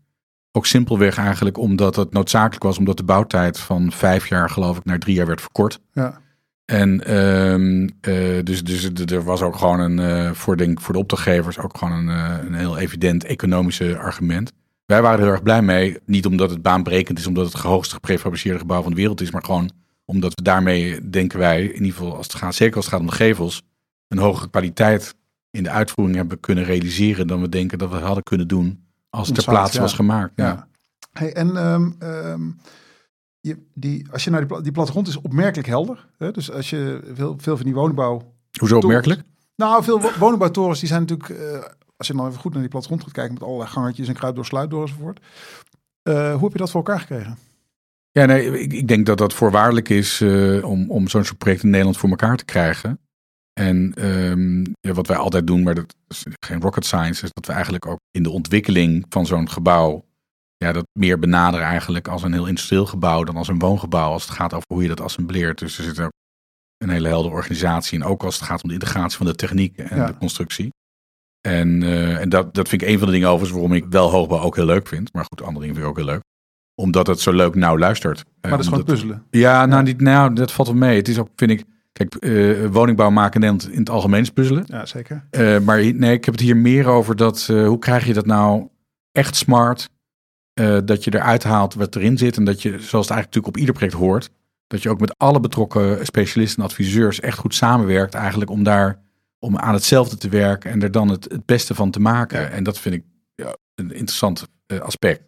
[0.53, 4.85] Ook simpelweg eigenlijk omdat het noodzakelijk was, omdat de bouwtijd van vijf jaar, geloof ik,
[4.85, 5.81] naar drie jaar werd verkort.
[5.93, 6.21] Ja,
[6.65, 11.59] En ehm, eh, dus, dus er was ook gewoon een, voor, denk, voor de opdrachtgevers
[11.59, 12.09] ook gewoon een,
[12.47, 14.53] een heel evident economische argument.
[14.89, 15.99] Wij waren er heel erg blij mee.
[16.05, 19.31] Niet omdat het baanbrekend is, omdat het het hoogst geprefabriceerde gebouw van de wereld is,
[19.31, 19.71] maar gewoon
[20.05, 23.03] omdat we daarmee, denken wij, in ieder geval als het gaat, zeker als het gaat
[23.03, 23.63] om de gevels,
[24.09, 25.15] een hogere kwaliteit
[25.51, 29.27] in de uitvoering hebben kunnen realiseren dan we denken dat we hadden kunnen doen als
[29.27, 29.83] het ter plaatse ja.
[29.83, 30.33] was gemaakt.
[30.37, 30.47] Ja.
[30.47, 30.69] ja.
[31.13, 32.51] Hey, en ehm, ehm,
[33.41, 36.09] je, die, als je naar die, die plattegrond is opmerkelijk helder.
[36.19, 36.31] Hè?
[36.31, 39.23] Dus als je veel, veel van die woningbouw Hoezo opmerkelijk?
[39.57, 41.65] Nou, veel wo- woningbouwtorens die zijn natuurlijk, eh,
[41.99, 44.35] als je dan even goed naar die plattegrond gaat kijken met allerlei gangetjes en kruid
[44.35, 45.21] door sluit door enzovoort.
[46.03, 47.39] Eh, hoe heb je dat voor elkaar gekregen?
[48.11, 51.63] Ja, nee, ik, ik denk dat dat voorwaardelijk is eh, om, om zo'n soort project
[51.63, 53.01] in Nederland voor elkaar te krijgen.
[53.61, 57.47] En ehm, ja, wat wij altijd doen, maar dat is geen rocket science, is dat
[57.47, 60.05] we eigenlijk ook in de ontwikkeling van zo'n gebouw,
[60.57, 64.23] ja, dat meer benaderen eigenlijk als een heel industrieel gebouw dan als een woongebouw, als
[64.25, 65.59] het gaat over hoe je dat assembleert.
[65.59, 66.13] Dus er zit ook
[66.77, 69.77] een hele heldere organisatie in, ook als het gaat om de integratie van de techniek
[69.79, 70.07] en Ja.
[70.07, 70.71] de constructie.
[71.41, 74.11] En, eh, en dat, dat vind ik een van de dingen overigens waarom ik wel
[74.11, 75.13] hoogbouw ook heel leuk vind.
[75.13, 76.23] Maar goed, andere dingen vind ik ook heel leuk.
[76.75, 78.25] Omdat het zo leuk nauw luistert.
[78.41, 79.25] Maar dat is gewoon Omdat- puzzelen.
[79.31, 80.97] ja, nou, niet, nou, dat valt wel mee.
[80.97, 84.65] Het is ook, vind ik, kijk, eh, woningbouw maken in in het algemeen is puzzelen.
[84.67, 85.25] Ja, zeker.
[85.31, 88.69] Eh, maar nee, ik heb het hier meer over dat, hoe krijg je dat nou
[89.13, 89.89] echt smart?
[90.85, 93.57] dat je eruit haalt wat erin zit en dat je, zoals het eigenlijk natuurlijk op
[93.57, 94.31] ieder project hoort,
[94.67, 99.03] dat je ook met alle betrokken specialisten en adviseurs echt goed samenwerkt eigenlijk om daar,
[99.39, 102.41] om aan hetzelfde te werken en er dan het, het beste van te maken.
[102.41, 102.49] Ja.
[102.49, 103.03] En dat vind ik
[103.35, 105.23] ja, een interessant eh, aspect.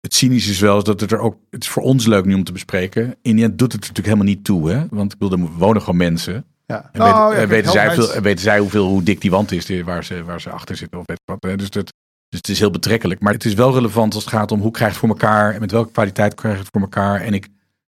[0.00, 2.44] Het cynische is wel dat het er ook, het is voor ons leuk nu om
[2.44, 3.16] te bespreken.
[3.22, 4.86] In die end doet het natuurlijk helemaal niet toe, hè?
[4.90, 6.44] Want ik bedoel, er wonen gewoon mensen.
[6.66, 6.88] Ja.
[6.92, 9.30] En Nou, weten, ja, weten, zij helderheid- veel, en weten zij hoeveel, hoe dik die
[9.30, 11.42] wand is die, waar, ze, waar ze achter zitten of weet wat.
[11.42, 11.56] hè.
[11.56, 11.84] Dus, dat,
[12.28, 13.20] dus het is heel betrekkelijk.
[13.20, 15.54] Maar het is wel relevant als het gaat om hoe krijg je het voor elkaar
[15.54, 17.20] en met welke kwaliteit krijg je het voor elkaar.
[17.20, 17.44] En ik,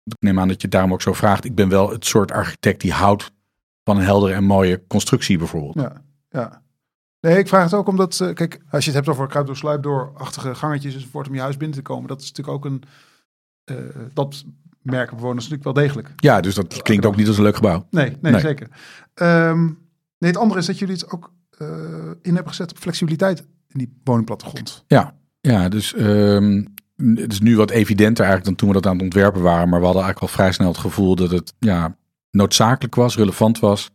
[0.04, 1.46] ik neem aan dat je daarom ook zo vraagt.
[1.46, 3.32] Ik ben wel het soort architect die houdt
[3.86, 5.76] van een heldere en mooie constructie bijvoorbeeld.
[5.76, 6.64] Ja, ja.
[7.22, 9.58] Nee, ik vraag het ook omdat, eh, kijk, als je het hebt over kruid door
[9.58, 12.84] sluip door-achtige gangetjes enzovoort om je huis binnen te komen, dat is natuurlijk ook een,
[13.64, 13.76] eh,
[14.14, 14.44] dat
[14.82, 16.12] merken bewoners natuurlijk wel degelijk.
[16.16, 17.88] Ja, dus dat klinkt ook niet als een leuk gebouw.
[17.90, 18.42] Nee, nee, Nee.
[18.42, 18.68] zeker.
[19.14, 19.64] Ehm,
[20.18, 21.68] nee, het andere is dat jullie het ook eh,
[22.22, 24.84] in hebben gezet op flexibiliteit in die woningplattegrond.
[24.88, 28.94] Ja, ja dus ehm, het is nu wat evidenter eigenlijk dan toen we dat aan
[28.94, 29.70] het ontwerpen waren.
[29.70, 31.98] Maar we hadden eigenlijk al vrij snel het gevoel dat het ja,
[32.36, 33.90] noodzakelijk was, relevant was.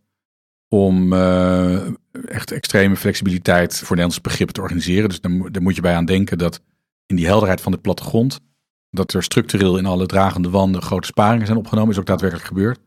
[0.68, 1.86] Om eh,
[2.24, 5.08] echt extreme flexibiliteit voor Nederlandse begrippen te organiseren.
[5.08, 6.60] Dus daar, mo- daar moet je bij aan denken dat
[7.06, 8.40] in die helderheid van de plattegrond.
[8.90, 11.90] dat er structureel in alle dragende wanden grote sparingen zijn opgenomen.
[11.90, 12.78] Is ook daadwerkelijk gebeurd.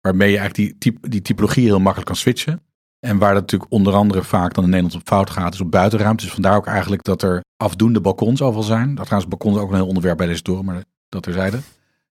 [0.00, 2.62] Waarmee je eigenlijk die, die typologie heel makkelijk kan switchen.
[3.00, 5.70] En waar dat natuurlijk onder andere vaak dan in Nederland op fout gaat, is op
[5.70, 6.24] buitenruimte.
[6.24, 8.94] Dus vandaar ook eigenlijk dat er afdoende balkons overal zijn.
[8.94, 11.58] Dat trouwens, balkons ook een heel onderwerp bij deze toren, maar dat terzijde.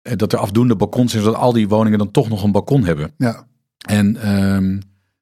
[0.06, 2.84] Eh, Dat er afdoende balkons zijn, zodat al die woningen dan toch nog een balkon
[2.84, 3.12] hebben.
[3.18, 3.48] Ja,
[3.88, 4.80] En ehm,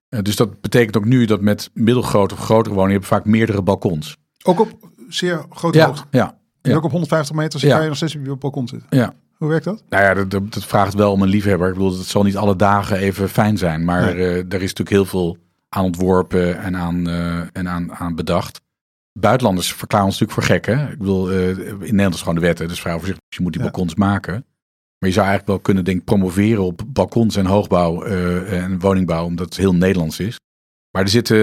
[0.10, 3.26] eh, dus dat betekent ook nu dat met middelgrote of grotere woningen heb je vaak
[3.26, 4.18] meerdere balkons.
[4.46, 6.06] ook op zeer grote Ja, hoogte.
[6.12, 6.38] ja.
[6.62, 6.78] En ja.
[6.78, 7.72] ook op 150 meter Ja.
[7.74, 8.88] kan je nog steeds op je balkon zitten.
[8.98, 9.14] Ja.
[9.38, 9.84] Hoe werkt dat?
[9.90, 11.68] Nou ja, dat, dat, vraagt wel om een liefhebber.
[11.68, 13.84] Ik bedoel, het zal niet alle dagen even fijn zijn.
[13.86, 14.14] Maar Nee.
[14.16, 15.38] eh, er is natuurlijk heel veel
[15.70, 17.08] aan ontworpen en aan,
[17.54, 18.62] en aan, aan bedacht.
[19.20, 20.66] Buitenlanders verklaren ons natuurlijk voor gek.
[20.66, 20.92] Hè?
[20.92, 22.60] Ik bedoel, eh, in Nederland is gewoon de wet.
[22.60, 22.68] Hè?
[22.68, 23.30] Dus vrij overzichtelijk.
[23.30, 24.46] Dus je moet die balkons maken.
[25.04, 29.26] Maar je zou eigenlijk wel kunnen denk promoveren op balkons en hoogbouw eh, en woningbouw.
[29.26, 30.40] Omdat het heel Nederlands is.
[30.92, 31.38] Maar er zitten...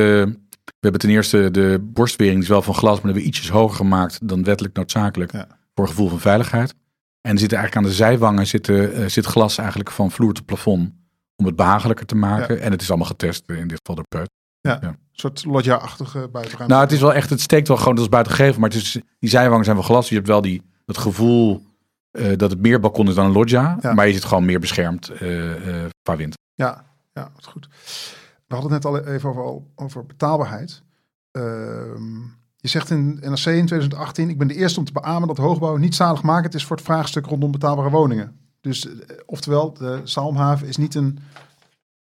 [0.64, 3.50] We hebben ten eerste de borstwering, die is wel van glas, maar hebben we ietsjes
[3.50, 5.32] hoger gemaakt dan wettelijk noodzakelijk.
[5.32, 5.46] Ja.
[5.74, 6.74] Voor gevoel van veiligheid.
[7.20, 10.46] En er zitten eigenlijk aan de zijwangen zitten, eh, zit glas eigenlijk van vloer tot
[10.46, 10.92] plafond.
[11.36, 12.60] Om het behagelijker te maken.
[12.60, 14.30] En het is allemaal getest, eh, in dit geval door Peut.
[14.60, 16.74] Een soort loggia-achtige buitenruimte.
[16.74, 18.60] Nou, het is wel echt, het steekt wel gewoon als buiten gegeven.
[18.60, 20.08] Maar het is, die zijwangen zijn wel glas.
[20.08, 21.68] Je hebt wel die, dat gevoel
[22.10, 23.78] eh, dat het meer balkon is dan een loggia.
[23.80, 23.92] Ja.
[23.92, 26.34] Maar je zit gewoon meer beschermd eh, eh, qua wind.
[26.54, 27.68] Ja, ja, wat goed.
[28.46, 30.82] We hadden het net al even over, over betaalbaarheid.
[31.30, 32.18] Ehm,
[32.56, 35.76] je zegt in NRC in 2018, ik ben de eerste om te beamen dat hoogbouw
[35.76, 38.36] niet zaligmakend is voor het vraagstuk rondom betaalbare woningen.
[38.60, 38.88] Dus
[39.26, 41.18] oftewel, de Salmhaven is niet een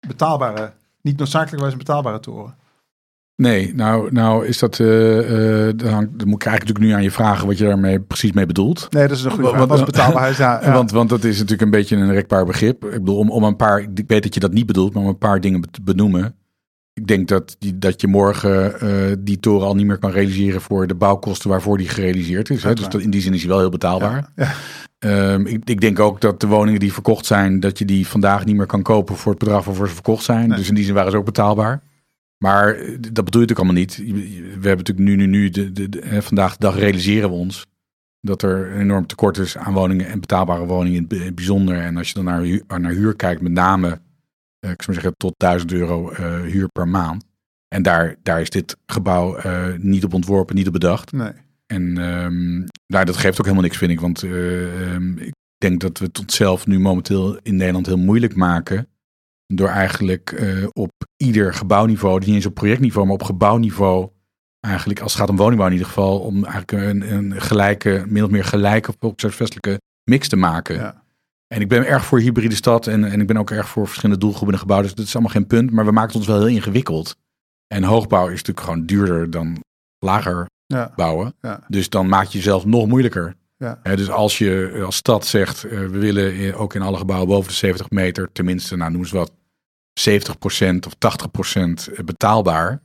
[0.08, 2.56] betaalbare, niet noodzakelijkerwijs een betaalbare toren.
[3.42, 6.92] Nee, nou, nou is dat, eh, eh, dan, hangt- dan moet ik eigenlijk natuurlijk nu
[6.92, 8.88] aan je vragen wat je daarmee precies mee bedoelt.
[8.90, 9.68] Nee, dat is een goede Wat- vraag.
[9.68, 10.38] wat- Wat is betaalbaarheid?
[10.38, 10.74] Ja, ja.
[10.74, 12.86] Want, want dat is natuurlijk een beetje een rekbaar begrip.
[12.86, 15.10] Ik bedoel, om, om een paar, ik weet dat je dat niet bedoelt, maar om
[15.10, 16.36] een paar dingen te benoemen.
[16.94, 20.62] Ik denk dat, die, dat je morgen eh, die toren al niet meer kan realiseren
[20.62, 22.64] voor de bouwkosten waarvoor die gerealiseerd is.
[22.64, 22.74] Hè?
[22.74, 24.30] Dus dat, in die zin is hij wel heel betaalbaar.
[24.36, 24.52] Ja,
[25.00, 28.46] Ehm, ik, ik denk ook dat de woningen die verkocht zijn, dat je die vandaag
[28.46, 30.48] niet meer kan kopen voor het bedrag waarvoor ze verkocht zijn.
[30.48, 30.58] Nee.
[30.58, 31.82] Dus in die zin waren ze ook betaalbaar.
[32.38, 33.96] Maar eh, dat bedoel je natuurlijk allemaal niet.
[33.98, 37.66] We hebben natuurlijk nu, nu, nu, de, de, de- vandaag de dag realiseren we ons
[38.22, 41.78] dat er een enorm tekort is aan woningen en betaalbare woningen in het bijzonder.
[41.80, 44.02] En als je dan naar, hu- naar huur kijkt, met name,
[44.60, 47.26] eh, ik zou zeggen, tot 1000 euro eh, huur per maand.
[47.68, 49.38] En daar, daar is dit gebouw
[49.78, 51.12] niet op ontworpen, niet op bedacht.
[51.12, 51.32] nee.
[51.68, 54.00] En ehm, nou, dat geeft ook helemaal niks, vind ik.
[54.00, 58.36] Want eh, ehm, ik denk dat we het onszelf nu momenteel in Nederland heel moeilijk
[58.36, 58.88] maken.
[59.54, 64.10] Door eigenlijk eh, op ieder gebouwniveau, niet eens op projectniveau, maar op gebouwniveau.
[64.60, 68.24] Eigenlijk, als het gaat om woningbouw in ieder geval, om eigenlijk een, een gelijke, min
[68.24, 70.76] of meer gelijke volkshuisvestelijke mix te maken.
[70.76, 71.04] Ja.
[71.48, 74.22] En ik ben erg voor hybride stad en, en ik ben ook erg voor verschillende
[74.22, 74.88] doelgroepen in gebouwen.
[74.88, 77.16] Dus dat is allemaal geen punt, maar we maken het ons wel heel ingewikkeld.
[77.68, 79.64] En hoogbouw is natuurlijk gewoon duurder dan
[80.00, 80.92] lager Ja.
[80.96, 81.36] bouwen.
[81.42, 81.64] Ja.
[81.68, 83.36] Dus dan maak je jezelf nog moeilijker.
[83.58, 83.80] Ja.
[83.84, 87.50] Dus als je als stad zegt, eh, we willen eh, ook in alle gebouwen boven
[87.50, 89.32] de 70 meter, tenminste, nou noem eens wat,
[89.98, 90.96] 70% of
[92.00, 92.82] 80% betaalbaar.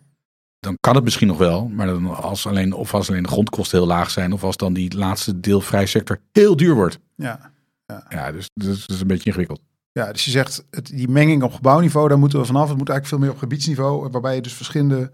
[0.60, 3.78] Dan kan het misschien nog wel, maar dan als alleen, of als alleen de grondkosten
[3.78, 6.98] heel laag zijn, of als dan die laatste deel vrij sector heel duur wordt.
[7.16, 7.50] Ja.
[8.08, 9.60] Ja, dus dus dat is een beetje ingewikkeld.
[9.92, 12.68] Ja, dus je zegt het, die menging op gebouwniveau, daar moeten we vanaf.
[12.68, 15.10] Het moet eigenlijk veel meer op gebiedsniveau, waarbij je dus verschillende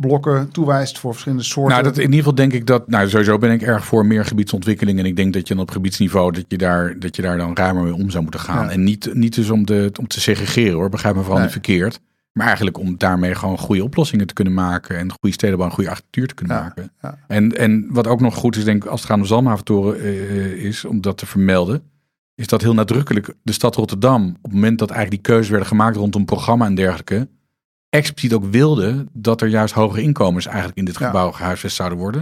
[0.00, 1.72] blokken toewijst voor verschillende soorten.
[1.72, 4.24] Nou, dat, in ieder geval denk ik dat, nou sowieso ben ik erg voor meer
[4.24, 4.98] gebiedsontwikkeling.
[4.98, 7.82] En ik denk dat je op gebiedsniveau, dat je daar, dat je daar dan ruimer
[7.82, 8.64] mee om zou moeten gaan.
[8.64, 8.70] Ja.
[8.70, 11.46] En niet, niet dus om, de, om te segregeren hoor, begrijp me vooral Nee.
[11.46, 12.00] niet verkeerd.
[12.32, 14.98] Maar eigenlijk om daarmee gewoon goede oplossingen te kunnen maken.
[14.98, 16.92] En goede stedenbouw en goede architectuur te kunnen Ja, maken.
[17.02, 17.18] ja.
[17.26, 20.64] En, en wat ook nog goed is, denk ik, als het gaat om Zalmhaventoren eh,
[20.64, 21.82] is, om dat te vermelden.
[22.34, 25.68] Is dat heel nadrukkelijk de stad Rotterdam, op het moment dat eigenlijk die keuzes werden
[25.68, 27.28] gemaakt rondom programma en dergelijke,
[27.90, 31.06] expliciet ook wilde dat er juist hogere inkomens eigenlijk in dit Ja.
[31.06, 32.20] gebouw gehuisvest zouden worden.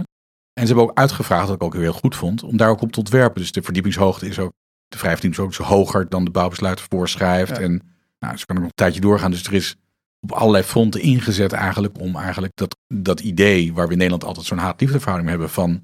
[0.53, 2.91] En ze hebben ook uitgevraagd, wat ik ook heel goed vond, om daar ook op
[2.91, 3.41] te ontwerpen.
[3.41, 4.51] Dus de verdiepingshoogte is ook,
[4.87, 7.49] de vrijverdieping is ook zo hoger dan de bouwbesluit voorschrijft.
[7.57, 7.61] Ja.
[7.63, 7.81] En
[8.19, 9.31] nou, ze kan ook nog een tijdje doorgaan.
[9.31, 9.75] Dus er is
[10.19, 14.45] op allerlei fronten ingezet eigenlijk om eigenlijk dat, dat idee, waar we in Nederland altijd
[14.45, 15.83] zo'n haat-liefdeverhouding hebben van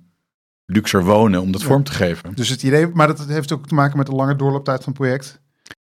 [0.66, 1.68] luxer wonen, om dat Ja.
[1.68, 2.36] vorm te geven.
[2.36, 5.02] Dus het idee, maar dat heeft ook te maken met de lange doorlooptijd van het
[5.02, 5.42] project.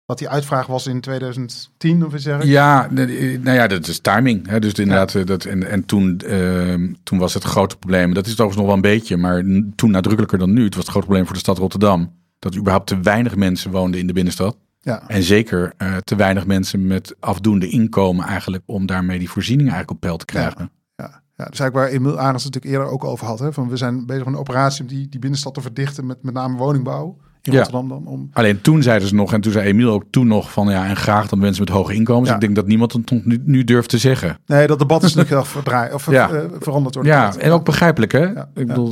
[0.09, 2.43] Dat die uitvraag was in 2010, of iets ik?
[2.43, 4.47] Ja, nou ja, dat is timing.
[4.47, 4.59] Hè?
[4.59, 8.31] Dus inderdaad, eh, dat, en, en toen, ehm, toen was het grote probleem, dat is
[8.31, 9.43] het overigens nog wel een beetje, maar
[9.75, 12.87] toen nadrukkelijker dan nu, het was het grote probleem voor de stad Rotterdam, dat überhaupt
[12.87, 14.57] te weinig mensen woonden in de binnenstad.
[14.81, 15.07] Ja.
[15.07, 20.01] En zeker eh, te weinig mensen met afdoende inkomen eigenlijk, om daarmee die voorzieningen eigenlijk
[20.01, 20.71] op peil te krijgen.
[20.95, 23.39] Ja, ja, dus eigenlijk waar Emiel Arends het natuurlijk eerder ook over had.
[23.39, 26.23] Hè, van we zijn bezig met een operatie om die, die binnenstad te verdichten met
[26.23, 27.57] met name woningbouw in Ja.
[27.57, 28.05] Rotterdam dan.
[28.07, 30.85] Om, Alleen toen zeiden ze nog, en toen zei Emiel ook toen nog van ja,
[30.85, 32.27] en graag dan mensen met hoge inkomens.
[32.29, 32.35] Ja.
[32.35, 34.37] Ik denk dat niemand het nu, nu durft te zeggen.
[34.45, 36.29] nee, dat debat is natuurlijk verdraai, of Ja.
[36.29, 38.39] eh, veranderd door de Ja, en ook begrijpelijk hè.
[38.39, 38.91] Ik bedoel,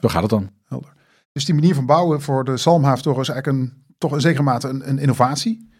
[0.00, 0.50] zo gaat het dan.
[1.32, 4.68] Dus die manier van bouwen voor de Salmhaventoren is eigenlijk een, toch in zekere mate
[4.68, 5.70] een, een innovatie.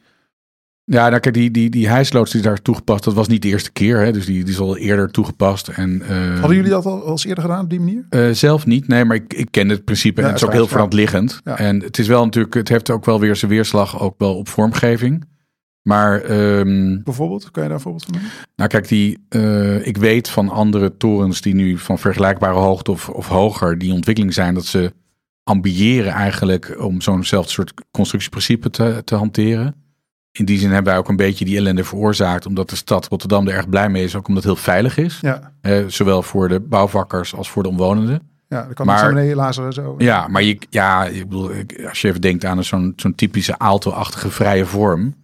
[0.88, 3.72] Ja, nou kijk, die, die, die hijsloods die daar toegepast, dat was niet de eerste
[3.72, 3.98] keer.
[4.00, 4.12] Hè?
[4.12, 5.68] Dus die, die is al eerder toegepast.
[5.68, 8.06] En, eh, Hadden jullie dat al, al eens eerder gedaan op die manier?
[8.10, 10.20] eh, zelf niet, nee, maar ik, ik ken het principe.
[10.20, 11.40] Ja, en het is ook heel waar, voor de hand liggend.
[11.44, 11.58] Ja.
[11.58, 14.48] En het is wel natuurlijk, het heeft ook wel weer zijn weerslag, ook wel op
[14.48, 15.24] vormgeving.
[15.82, 18.30] Maar ehm, Bijvoorbeeld, kan je daar een voorbeeld van noemen?
[18.56, 23.08] nou kijk, die, eh, ik weet van andere torens die nu van vergelijkbare hoogte of,
[23.08, 24.92] of hoger, die in ontwikkeling zijn, dat ze
[25.44, 29.74] ambiëren eigenlijk om zo'nzelfde soort constructieprincipe te, te hanteren.
[30.38, 32.46] In die zin hebben wij ook een beetje die ellende veroorzaakt.
[32.46, 34.14] Omdat de stad Rotterdam er erg blij mee is.
[34.16, 35.18] Ook omdat het heel veilig is.
[35.20, 38.20] Ja, Eh, zowel voor de bouwvakkers als voor de omwonenden.
[38.48, 39.94] ja dan kan Maar- beneden lazeren zo.
[39.98, 41.50] Ja, maar je, ja, ik bedoel,
[41.88, 45.14] als je even denkt aan zo'n zo'n typische Aalto-achtige vrije vorm.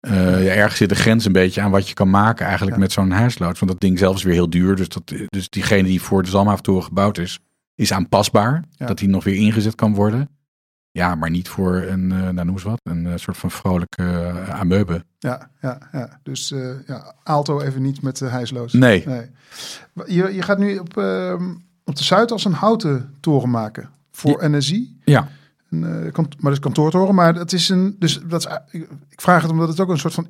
[0.00, 2.82] ja, ergens zit de grens een beetje aan wat je kan maken eigenlijk Ja.
[2.82, 3.58] met zo'n huisloods.
[3.60, 4.76] Want dat ding zelf is weer heel duur.
[4.76, 7.38] Dus, dat, dus diegene die voor de Zalmhaventoren gebouwd is,
[7.74, 8.64] is aanpasbaar.
[8.70, 8.86] Ja.
[8.86, 10.28] Dat die nog weer ingezet kan worden.
[10.94, 14.02] Ja, maar niet voor een, eh, nou noem eens wat, een eh, soort van vrolijke
[14.02, 15.04] uh, amoebe.
[15.18, 16.20] Ja, ja, ja.
[16.22, 18.72] Dus eh, ja, Aalto even niet met de hijsloos.
[18.72, 19.06] Nee.
[19.06, 19.30] nee.
[20.06, 21.54] Je, je gaat nu op, ehm,
[21.84, 24.98] op de Zuidas een houten toren maken voor NSI.
[25.04, 25.28] Ja.
[25.70, 27.14] Een, eh, kant, maar dat is kantoortoren.
[27.14, 27.96] Maar dat is een.
[27.98, 30.28] Dus dat is, ik vraag het omdat het ook een soort van.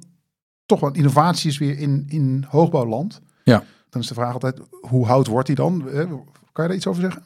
[0.66, 3.20] toch wel innovatie is weer in, in hoogbouwland.
[3.42, 3.64] Ja.
[3.90, 5.88] Dan is de vraag altijd: hoe hout wordt die dan?
[5.88, 6.10] Eh,
[6.52, 7.22] Kan je daar iets over zeggen?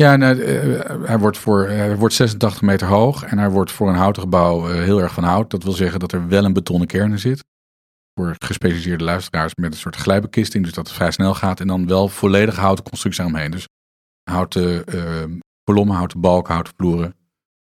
[0.00, 3.72] Ja, nou, eh, hij, wordt voor, eh, hij wordt 86 meter hoog en hij wordt
[3.72, 5.50] voor een houten gebouw eh, heel erg van hout.
[5.50, 7.44] Dat wil zeggen dat er wel een betonnen kern in zit.
[8.14, 11.60] Voor gespecialiseerde luisteraars met een soort glijbekisting, dus dat het vrij snel gaat.
[11.60, 13.50] En dan wel volledige houten constructie omheen.
[13.50, 13.68] Dus
[14.30, 15.24] houten eh,
[15.64, 17.14] kolommen, houten balken, houten vloeren.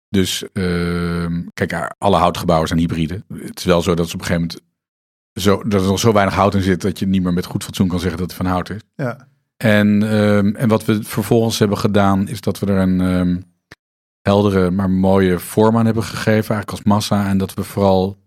[0.09, 3.23] Dus eh, kijk, alle houten gebouwen zijn hybride.
[3.33, 4.71] Het is wel zo dat ze op een gegeven moment
[5.39, 7.63] zo, dat er nog zo weinig hout in zit dat je niet meer met goed
[7.63, 8.81] fatsoen kan zeggen dat het van hout is.
[8.95, 9.31] Ja.
[9.63, 13.37] En, ehm, en wat we vervolgens hebben gedaan, is dat we er een ehm,
[14.21, 17.27] heldere, maar mooie vorm aan hebben gegeven, eigenlijk als massa.
[17.27, 18.17] En dat we vooral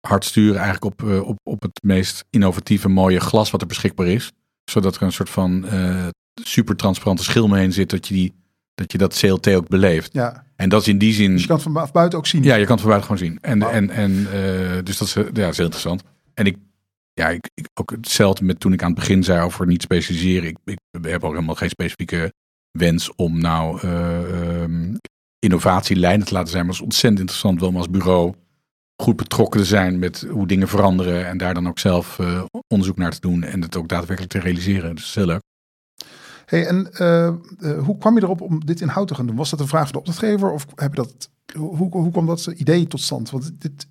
[0.00, 4.06] hard sturen eigenlijk op, eh, op, op het meest innovatieve, mooie glas wat er beschikbaar
[4.06, 4.32] is.
[4.70, 6.06] Zodat er een soort van eh
[6.42, 8.34] super transparante schil omheen zit, dat je, die,
[8.74, 10.12] dat je dat CLT ook beleeft.
[10.12, 10.44] ja.
[10.56, 11.30] En dat is in die zin...
[11.32, 12.42] Dus je kan het van bu- buiten ook zien.
[12.42, 13.38] Ja, je kan het van buiten gewoon zien.
[13.40, 16.02] En, en, en eh, dus dat is, ja, dat is heel interessant.
[16.34, 16.56] En ik,
[17.20, 20.48] ja, ik, ik ook hetzelfde met toen ik aan het begin zei over niet specialiseren.
[20.48, 22.32] Ik, ik heb ook helemaal geen specifieke
[22.70, 23.80] wens om nou
[25.38, 26.62] innovatielijnen te laten zijn.
[26.62, 28.34] Maar het is ontzettend interessant wel om als bureau
[29.02, 31.26] goed betrokken te zijn met hoe dingen veranderen.
[31.26, 34.40] En daar dan ook zelf eh, onderzoek naar te doen en het ook daadwerkelijk te
[34.40, 34.94] realiseren.
[34.94, 35.42] Dus heel leuk.
[36.44, 37.34] Hey, en eh,
[37.78, 39.36] hoe kwam je erop om dit in hout te gaan doen?
[39.36, 42.46] Was dat een vraag van de opdrachtgever of heb je dat, hoe, hoe, kwam dat
[42.46, 43.30] idee tot stand?
[43.30, 43.86] Want dit,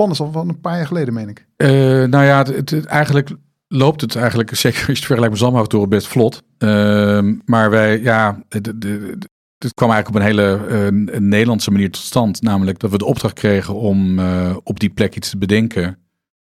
[0.00, 1.46] plan is al van een paar jaar geleden, meen ik.
[1.56, 1.68] Eh,
[2.04, 3.30] nou ja, het, eigenlijk
[3.68, 6.42] loopt het eigenlijk, zeker als je het vergelijkt met best vlot.
[6.58, 12.42] Ehm, maar wij, ja, het kwam eigenlijk op een hele eh, Nederlandse manier tot stand.
[12.42, 15.98] Namelijk dat we de opdracht kregen om eh, op die plek iets te bedenken.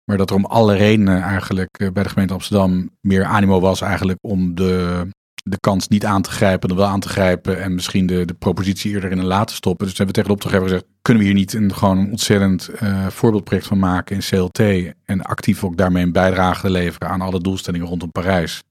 [0.04, 4.20] Maar dat er om alle redenen eigenlijk bij de gemeente Amsterdam meer animo was eigenlijk
[4.22, 5.08] om de,
[5.44, 7.62] de kans niet aan te grijpen, dan wel aan te grijpen.
[7.62, 9.88] En misschien de, de propositie eerder in een laten stoppen.
[9.88, 12.68] Dus hebben we tegen de opdrachtgever gezegd, kunnen we hier niet een, gewoon een ontzettend
[12.68, 14.60] eh, voorbeeldproject van maken in CLT.
[15.06, 18.64] En actief ook daarmee een bijdrage leveren aan alle doelstellingen rondom Parijs.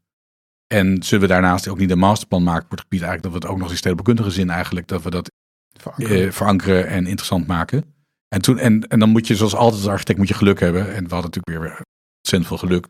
[0.67, 3.47] En zullen we daarnaast ook niet een masterplan maken voor het gebied eigenlijk, dat we
[3.47, 5.31] het ook nog in stedelijke zin eigenlijk, dat we dat
[5.73, 6.27] Verankeren.
[6.27, 7.85] eh, verankeren en interessant maken.
[8.29, 10.95] En, toen, en, en dan moet je zoals altijd als architect moet je geluk hebben.
[10.95, 11.83] En we hadden natuurlijk weer
[12.17, 12.87] ontzettend veel geluk.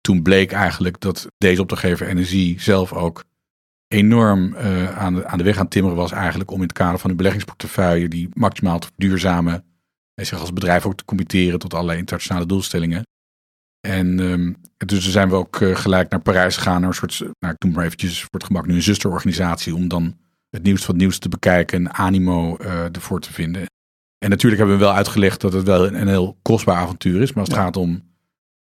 [0.00, 3.24] Toen bleek eigenlijk dat deze opdrachtgever Energie zelf ook
[3.92, 6.98] enorm eh, aan, de, aan de weg aan timmeren was eigenlijk om in het kader
[6.98, 9.64] van hun beleggingsportefeuille die maximaal te verduurzamen
[10.14, 13.02] en zich als bedrijf ook te committeren tot allerlei internationale doelstellingen.
[13.88, 17.54] En ehm, dus zijn we ook eh, gelijk naar Parijs gegaan, naar een soort, nou,
[17.54, 20.16] ik noem maar eventjes voor het gemak nu een zusterorganisatie, om dan
[20.50, 23.62] het nieuws van het nieuws te bekijken en animo eh, ervoor te vinden.
[24.18, 27.28] En natuurlijk hebben we wel uitgelegd dat het wel een, een heel kostbaar avontuur is,
[27.32, 27.64] maar als het Ja.
[27.64, 28.09] gaat om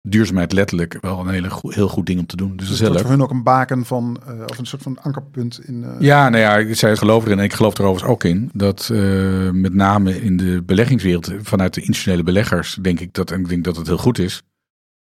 [0.08, 2.48] duurzaamheid letterlijk wel een hele heel goed ding om te doen.
[2.56, 3.00] Dus dat Dus is het leuk.
[3.00, 5.84] voor hun ook een baken van, eh, of een soort van ankerpunt in.
[5.84, 8.50] eh, Ja, nou ja, ik- zij geloven erin en ik geloof er overigens ook in.
[8.52, 13.40] Dat eh, met name in de beleggingswereld, vanuit de institutionele beleggers, denk ik dat, en
[13.40, 14.42] ik denk dat het heel goed is,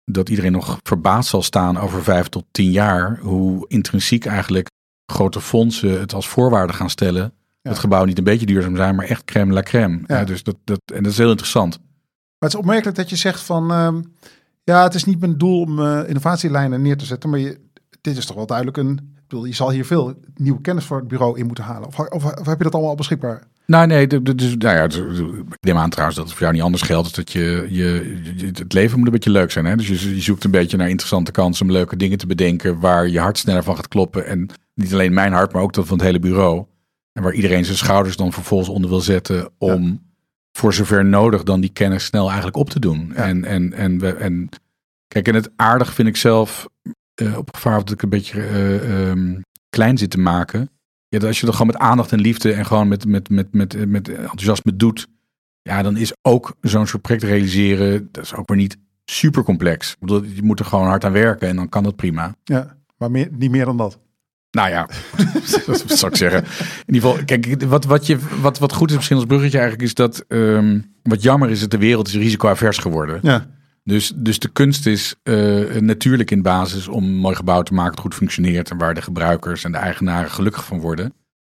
[0.04, 4.68] dat iedereen nog verbaasd zal staan over vijf tot tien jaar, hoe intrinsiek eigenlijk
[5.12, 7.22] grote fondsen het als voorwaarde gaan stellen.
[7.62, 7.70] Ja.
[7.70, 10.00] Dat gebouw niet een beetje duurzaam zijn, maar echt crème la crème.
[10.06, 10.18] Ja.
[10.18, 11.78] Ja, dus dat, dat, en dat is heel interessant.
[11.78, 14.02] Maar het is opmerkelijk dat je zegt van, ehm,
[14.72, 17.58] ja, het is niet mijn doel om eh, innovatielijnen neer te zetten, maar je,
[18.00, 20.98] dit is toch wel duidelijk een, ik bedoel, je zal hier veel nieuwe kennis voor
[20.98, 21.88] het bureau in moeten halen.
[21.88, 23.46] Of, of, of heb je dat allemaal al beschikbaar?
[23.66, 24.84] Nou, nee, de- de- dus, nou ja,
[25.52, 27.14] ik neem aan trouwens dat het voor jou niet anders geldt.
[27.16, 29.64] Dat je, je, je- het leven moet een beetje leuk zijn.
[29.64, 29.76] Hè?
[29.76, 33.08] Dus je, je zoekt een beetje naar interessante kansen om leuke dingen te bedenken waar
[33.08, 34.26] je hart sneller van gaat kloppen.
[34.26, 36.64] En niet alleen mijn hart, maar ook dat van het hele bureau.
[37.12, 40.05] En waar iedereen zijn schouders dan vervolgens onder wil zetten om
[40.56, 43.12] voor zover nodig dan die kennis snel eigenlijk op te doen.
[43.14, 43.22] Ja.
[43.24, 44.48] En, en, en, we, en
[45.08, 46.68] kijk, en het aardig vind ik zelf,
[47.14, 50.60] eh, op gevaar dat ik een beetje eh, ehm, klein zit te maken.
[51.08, 53.52] Ja, dat als je dat gewoon met aandacht en liefde en gewoon met, met, met,
[53.52, 55.06] met, met enthousiasme doet,
[55.62, 59.92] ja, dan is ook zo'n soort project realiseren, dat is ook maar niet super complex.
[59.92, 62.34] Ik bedoel, je moet er gewoon hard aan werken en dan kan dat prima.
[62.44, 63.98] Ja, maar meer, niet meer dan dat.
[64.56, 64.88] Nou ja,
[65.66, 66.44] dat zou ik zeggen.
[66.86, 69.88] In ieder geval, kijk, wat, wat, je, wat, wat goed is misschien als bruggetje eigenlijk
[69.88, 70.24] is dat...
[70.28, 73.18] ehm, wat jammer is dat de wereld is risicoavers geworden.
[73.22, 73.46] Ja,
[73.84, 77.92] Dus, dus de kunst is eh, natuurlijk in basis om een mooi gebouw te maken
[77.92, 81.04] dat goed functioneert en waar de gebruikers en de eigenaren gelukkig van worden.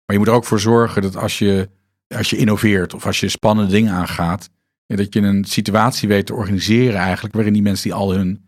[0.06, 1.68] Maar je moet er ook voor zorgen dat als je,
[2.16, 4.50] als je innoveert of als je spannende dingen aangaat,
[4.86, 8.43] ja, dat je een situatie weet te organiseren eigenlijk waarin die mensen die al hun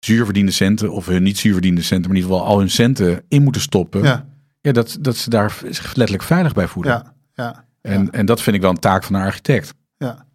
[0.00, 3.42] zuurverdiende centen of hun niet zuurverdiende centen, maar in ieder geval al hun centen in
[3.42, 4.26] moeten stoppen, ja.
[4.60, 6.92] ja, dat, dat ze daar zich letterlijk veilig bij voelen.
[6.92, 7.66] ja, ja.
[7.80, 9.74] En, en dat vind ik wel een taak van een architect.
[9.96, 10.26] ja.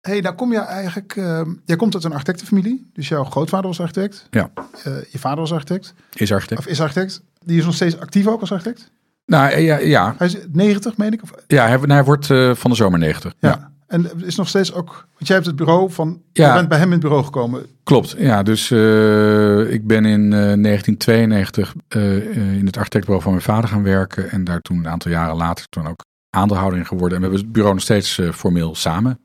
[0.00, 1.16] hey, nou kom je eigenlijk...
[1.16, 2.90] ehm, jij komt uit een architectenfamilie.
[2.92, 4.26] Dus jouw grootvader was architect.
[4.30, 4.50] Ja.
[4.84, 5.94] Eh, je vader was architect.
[6.12, 6.60] Is architect.
[6.60, 7.22] Of is architect.
[7.44, 8.90] Die is nog steeds actief ook als architect.
[9.26, 11.22] Nou ja, ja, Hij is 90, meen ik.
[11.22, 13.34] Of, ja hij, nou, hij wordt eh, van de zomer 90.
[13.38, 13.72] ja.
[13.86, 14.86] En is nog steeds ook...
[14.86, 16.22] Want jij hebt het bureau van...
[16.32, 16.48] Ja.
[16.48, 17.66] Je bent bij hem in het bureau gekomen.
[17.82, 18.42] Klopt, ja.
[18.42, 23.68] Dus eh, ik ben in eh, 1992 eh, eh, in het architectenbureau van mijn vader
[23.70, 24.30] gaan werken.
[24.30, 27.16] En daar toen een aantal jaren later toen ook aandeelhouder in geworden.
[27.16, 29.18] En we hebben het bureau nog steeds formeel samen.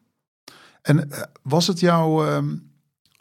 [0.82, 1.10] En
[1.41, 2.26] was het jouw...
[2.26, 2.56] ehm,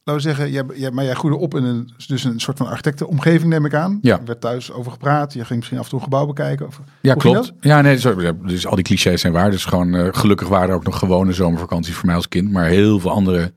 [0.09, 2.67] laten we zeggen, jij, jij, maar jij groeide op in een, dus een soort van
[2.67, 3.99] architectenomgeving, neem ik aan.
[4.03, 4.19] Ja.
[4.19, 5.33] Er werd thuis over gepraat.
[5.33, 6.67] Je ging misschien af en toe een gebouw bekijken.
[6.67, 7.53] Of, Ja, klopt.
[7.61, 9.51] Ja, nee, zo, dus al die clichés zijn waar.
[9.51, 12.53] Dus gewoon eh, gelukkig waren er ook nog gewone zomervakanties voor mij als kind.
[12.53, 13.53] Maar heel veel andere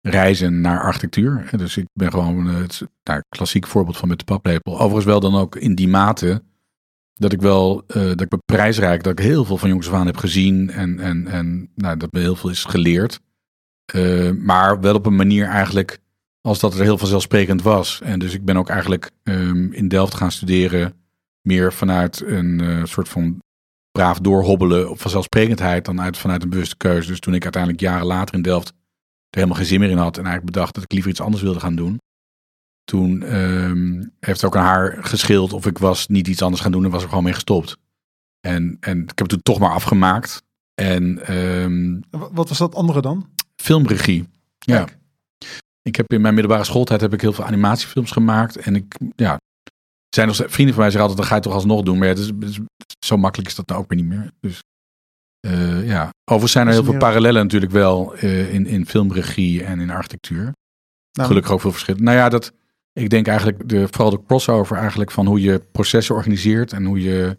[0.00, 1.50] reizen naar architectuur.
[1.56, 4.74] Dus ik ben gewoon eh, het nou, klassiek voorbeeld van met de paplepel.
[4.74, 6.42] Overigens wel dan ook in die mate
[7.14, 9.94] dat ik wel, eh, dat ik me prijsrijk, dat ik heel veel van jongens af
[9.94, 10.70] aan heb gezien.
[10.70, 13.20] En, en, en nou, dat me heel veel is geleerd.
[13.84, 15.98] Eh, maar wel op een manier eigenlijk
[16.40, 18.00] als dat er heel vanzelfsprekend was.
[18.00, 20.94] En dus ik ben ook eigenlijk ehm, in Delft gaan studeren
[21.40, 23.38] meer vanuit een eh, soort van
[23.92, 27.08] braaf doorhobbelen op vanzelfsprekendheid dan uit, vanuit een bewuste keuze.
[27.08, 28.74] Dus toen ik uiteindelijk jaren later in Delft er
[29.40, 31.60] helemaal geen zin meer in had en eigenlijk bedacht dat ik liever iets anders wilde
[31.60, 31.98] gaan doen.
[32.84, 36.84] Toen ehm, heeft ook aan haar geschild of ik was niet iets anders gaan doen
[36.84, 37.76] en was er gewoon mee gestopt.
[38.40, 40.42] En, en ik heb het toen toch maar afgemaakt.
[40.74, 43.28] En ehm, Wa- Wat was dat andere dan?
[43.62, 44.28] Filmregie.
[44.58, 44.86] Ja.
[45.82, 48.56] Ik heb in mijn middelbare schooltijd heb ik heel veel animatiefilms gemaakt.
[48.56, 49.36] En ik, ja,
[50.08, 51.98] zijn nog vrienden van mij zeggen altijd, dat ga je toch alsnog doen.
[51.98, 52.58] Maar ja, het is, het is-
[53.06, 54.30] zo makkelijk is dat nou ook weer niet meer.
[54.40, 54.62] Dus
[55.40, 59.80] eh, ja, overigens zijn er heel veel parallellen natuurlijk wel eh, in, in filmregie en
[59.80, 60.52] in architectuur.
[61.12, 61.94] Nou, Gelukkig ook veel verschil.
[61.98, 62.52] Nou ja, dat,
[62.92, 67.02] ik denk eigenlijk de, vooral de crossover eigenlijk van hoe je processen organiseert en hoe
[67.02, 67.38] je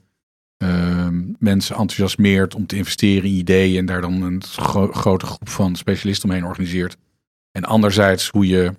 [0.58, 5.50] ehm, mensen enthousiasmeert om te investeren in ideeën en daar dan een gro- grote groep
[5.50, 6.96] van specialisten omheen organiseert.
[7.52, 8.74] En anderzijds hoe je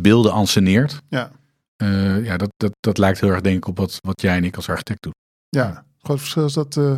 [0.00, 1.00] beelden anseneert.
[1.08, 1.30] Ja.
[1.76, 4.44] Eh, ja, dat, dat, dat lijkt heel erg denk ik op wat, wat jij en
[4.44, 5.12] ik als architect doen.
[5.48, 6.94] Ja, het groot verschil is dat eh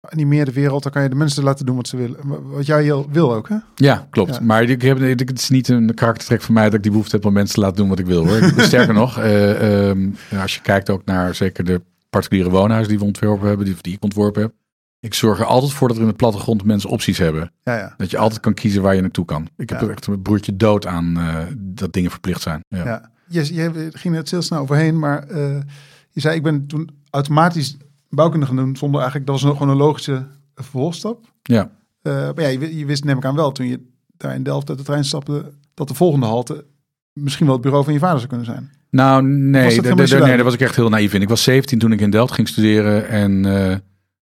[0.00, 2.50] animeerde wereld, dan kan je de mensen laten doen wat ze willen.
[2.50, 3.56] Wat jij wil ook, hè?
[3.74, 4.34] Ja, klopt.
[4.34, 4.40] Ja.
[4.40, 7.16] Maar ik heb, ik- het is niet een karaktertrek van mij dat ik die behoefte
[7.16, 8.26] heb om mensen te laten doen wat ik wil.
[8.28, 8.50] Hoor.
[8.66, 13.04] Sterker nog, eh, ehm, als je kijkt ook naar zeker de particuliere woonhuizen die we
[13.04, 14.52] ontworpen hebben, die, die ik ontworpen heb.
[15.00, 17.52] Ik zorg er altijd voor dat er in de plattegrond mensen opties hebben.
[17.62, 17.94] Ja, ja.
[17.96, 19.48] Dat je altijd kan kiezen waar je naartoe kan.
[19.56, 22.60] Ik heb er echt een broertje dood aan eh, dat dingen verplicht zijn.
[22.68, 22.84] Ja.
[22.84, 23.10] ja.
[23.28, 25.60] Je, je ging er heel snel overheen, maar eh,
[26.10, 27.76] je zei, ik ben toen automatisch
[28.08, 31.24] bouwkunde gaan doen, zonder eigenlijk, dat was nog gewoon een logische vervolgstap.
[31.42, 31.70] Ja.
[32.02, 34.68] Eh, maar ja, je, je wist neem ik aan wel, toen je daar in Delft
[34.68, 36.64] uit de trein stapte, dat de volgende halte
[37.12, 38.70] misschien wel het bureau van je vader zou kunnen zijn.
[38.96, 39.62] Nou, nee,
[40.18, 41.22] daar- nee, was ik echt heel naïef in.
[41.22, 43.08] Ik was 17 toen ik in Delft ging studeren.
[43.08, 43.76] En eh,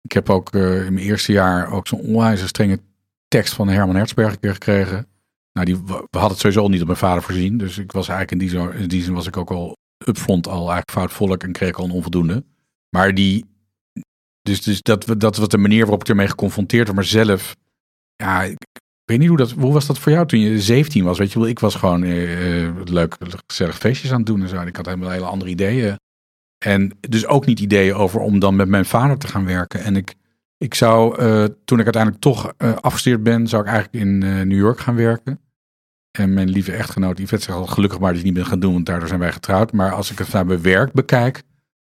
[0.02, 2.80] ik heb ook eh, in mijn eerste jaar ook zo'n onwijs strenge
[3.28, 5.06] tekst van Herman Hertzberg een keer gekregen.
[5.52, 7.58] Nou, die, we hadden het sowieso al niet op mijn vader voorzien.
[7.58, 10.46] Dus ik was eigenlijk in die, zo, in die zin was ik ook al upfront
[10.46, 12.44] al eigenlijk foutvolk en kreeg al een onvoldoende.
[12.96, 13.44] Maar die,
[14.42, 16.96] dus, dus dat, dat was de manier waarop ik ermee geconfronteerd werd.
[16.96, 17.56] Maar zelf,
[18.16, 18.56] ja, ik
[19.10, 21.18] weet niet hoe dat, hoe was dat voor jou toen je 17 was?
[21.18, 24.60] Weet je ik was gewoon eh, leuk, gezellig feestjes aan het doen en zo.
[24.60, 25.98] Ik had helemaal hele andere ideeën.
[26.64, 29.80] En dus ook niet ideeën over om dan met mijn vader te gaan werken.
[29.80, 30.14] En ik,
[30.58, 34.18] ik zou, eh, toen ik uiteindelijk toch afgestudeerd ben, zou ik eigenlijk in
[34.48, 35.40] New York gaan werken.
[36.18, 38.72] En mijn lieve echtgenoot Yvette zegt al gelukkig maar dat je niet bent gaan doen,
[38.72, 39.72] want daardoor zijn wij getrouwd.
[39.72, 41.42] Maar als ik het naar mijn werk bekijk,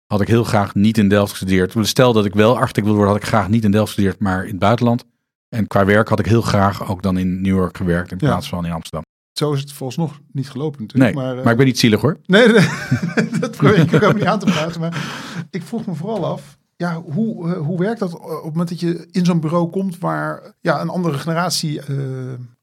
[0.06, 1.76] had ik heel graag niet in Delft gestudeerd.
[1.82, 4.44] Stel dat ik wel architect wil worden, had ik graag niet in Delft gestudeerd, maar
[4.44, 5.06] in het buitenland.
[5.50, 8.28] En qua werk had ik heel graag ook dan in New York gewerkt in Ja.
[8.28, 9.04] plaats van in Amsterdam.
[9.34, 11.16] Zo is het volgens nog niet gelopen Nee, natuurlijk.
[11.16, 12.20] maar, maar, eh, ik ben niet zielig hoor.
[12.26, 12.68] Nee, nee,
[13.40, 14.80] dat probeer ik ook niet aan te praten.
[14.82, 15.06] Maar
[15.50, 18.80] ik vroeg me vooral af, ja, hoe, eh, hoe werkt dat op het moment dat
[18.80, 21.96] je in zo'n bureau komt waar ja, een andere generatie eh,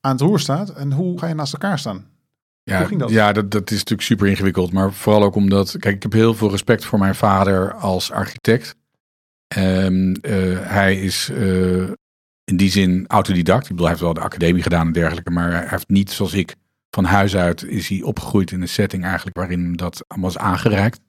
[0.01, 0.71] aan het roer staat?
[0.71, 2.07] En hoe ga je naast elkaar staan?
[2.63, 3.11] Ja, Hoe ging dat?
[3.11, 4.73] ja dat, dat is natuurlijk super ingewikkeld.
[4.73, 8.75] Maar vooral ook omdat, kijk, ik heb heel veel respect voor mijn vader als architect.
[9.49, 11.85] Ehm, eh, hij is eh,
[12.47, 13.69] in die zin autodidact.
[13.69, 15.31] Hij heeft wel de academie gedaan en dergelijke.
[15.31, 16.55] Maar hij heeft niet, zoals ik,
[16.91, 21.01] van huis uit is hij opgegroeid in een setting eigenlijk waarin dat was aangereikt.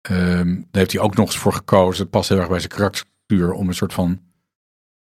[0.00, 2.02] ehm, daar heeft hij ook nog eens voor gekozen.
[2.02, 4.20] Het past heel erg bij zijn karakterstructuur om een soort van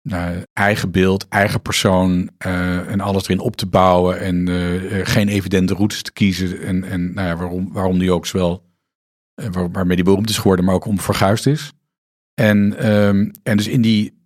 [0.02, 5.28] uh, eigen beeld, eigen persoon uh, en alles erin op te bouwen en uh, geen
[5.28, 6.60] evidente routes te kiezen.
[6.60, 8.62] En, en nou ja, waarom, waarom die ook zowel,
[9.34, 11.72] waar, waarmee die beroemd is geworden, maar ook om verguisd is.
[12.34, 14.19] En, um, en dus in die,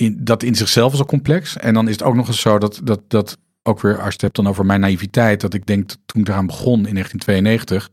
[0.00, 1.56] in, dat in zichzelf is al complex.
[1.56, 4.12] En dan is het ook nog eens zo dat, dat, dat ook weer, als je
[4.12, 7.90] het hebt dan over mijn naïviteit, dat ik denk toen ik eraan begon in 1992,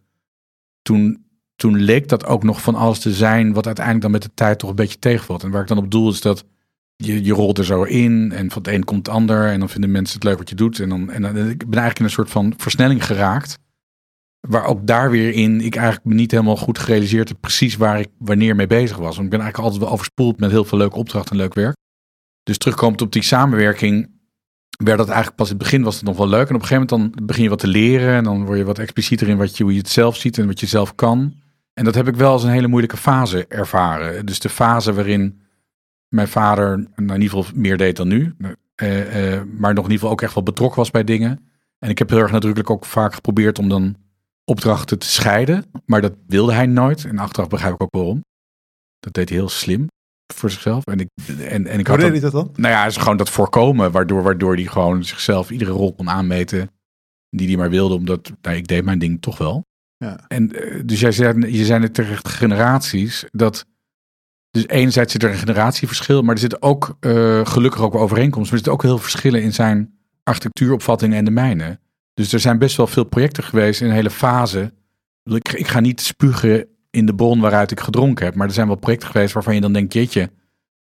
[0.82, 4.32] toen, toen leek dat ook nog van alles te zijn wat uiteindelijk dan met de
[4.34, 5.43] tijd toch een beetje tegenvalt.
[5.43, 6.45] En waar ik dan op doel is dat
[6.95, 9.70] je, je rolt er zo in en van het een komt het ander en dan
[9.70, 10.80] vinden mensen het leuk wat je doet.
[10.80, 13.58] En dan, en dan ik ben eigenlijk in een soort van versnelling geraakt.
[14.47, 18.10] Waar ook daar weer in ik eigenlijk niet helemaal goed gerealiseerd heb precies waar ik
[18.18, 19.16] wanneer mee bezig was.
[19.16, 21.76] Want ik ben eigenlijk altijd wel overspoeld met heel veel leuke opdrachten en leuk werk.
[22.48, 24.10] Dus terugkomend op die samenwerking,
[24.84, 26.50] werd dat eigenlijk pas in het begin was het nog wel leuk.
[26.50, 28.64] En op een gegeven moment dan begin je wat te leren en dan word je
[28.64, 31.34] wat explicieter in wat je, hoe je het zelf ziet en wat je zelf kan.
[31.74, 34.26] En dat heb ik wel als een hele moeilijke fase ervaren.
[34.26, 35.41] Dus de fase waarin
[36.08, 38.36] mijn vader nou, in ieder geval meer deed dan nu.
[38.76, 41.50] Uh, uh, maar nog in ieder geval ook echt wel betrokken was bij dingen.
[41.80, 43.95] En ik heb heel erg nadrukkelijk ook vaak geprobeerd om dan
[44.45, 45.66] opdrachten te scheiden.
[45.86, 47.06] Maar dat wilde hij nooit.
[47.06, 48.22] En achteraf begrijp ik ook waarom.
[49.00, 49.88] Dat deed hij heel slim
[50.34, 50.86] voor zichzelf.
[50.86, 51.09] En ik,
[51.39, 52.49] en, en ik Hoe deed hij dat dan?
[52.55, 53.91] Nou ja, is gewoon dat voorkomen.
[53.91, 56.69] Waardoor, waardoor hij gewoon zichzelf iedere rol kon aanmeten.
[57.30, 57.95] Die hij maar wilde.
[57.95, 59.65] Omdat nou, ik deed mijn ding toch wel.
[59.97, 60.25] Ja.
[60.28, 63.25] En uh, dus jij zei, je zijn het terecht generaties.
[63.32, 63.65] Dat
[64.51, 68.41] dus enerzijds zit er een generatieverschil, maar er zit ook uh, gelukkig ook overeenkomsten.
[68.41, 71.80] Maar er zitten ook heel verschillen in zijn architectuuropvattingen en de mijne.
[72.13, 74.73] Dus er zijn best wel veel projecten geweest in een hele fase.
[75.23, 76.67] Ik, ik ga niet spugen
[76.98, 79.62] in de bron waaruit ik gedronken heb, maar er zijn wel projecten geweest waarvan je
[79.62, 80.30] dan denkt, jeetje,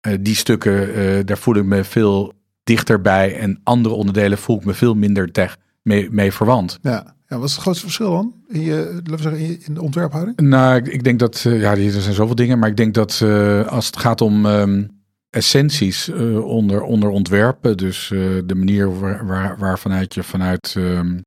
[0.07, 2.33] uh, die stukken, uh, daar voel ik me veel
[2.65, 6.79] dichter bij en andere onderdelen voel ik me veel minder tech mee, mee verwant.
[6.83, 7.15] Ja.
[7.29, 10.41] Ja, wat is het grootste verschil dan in, je, laten we zeggen, in, de ontwerphouding?
[10.41, 13.23] Nou, ik, ik denk dat, uh, ja, er zijn zoveel dingen, maar ik denk dat
[13.69, 14.89] als het gaat om um,
[15.31, 16.09] essenties
[16.43, 18.09] onder, onder ontwerpen, dus
[18.45, 21.21] de manier waar, waar, waarvanuit je vanuit um,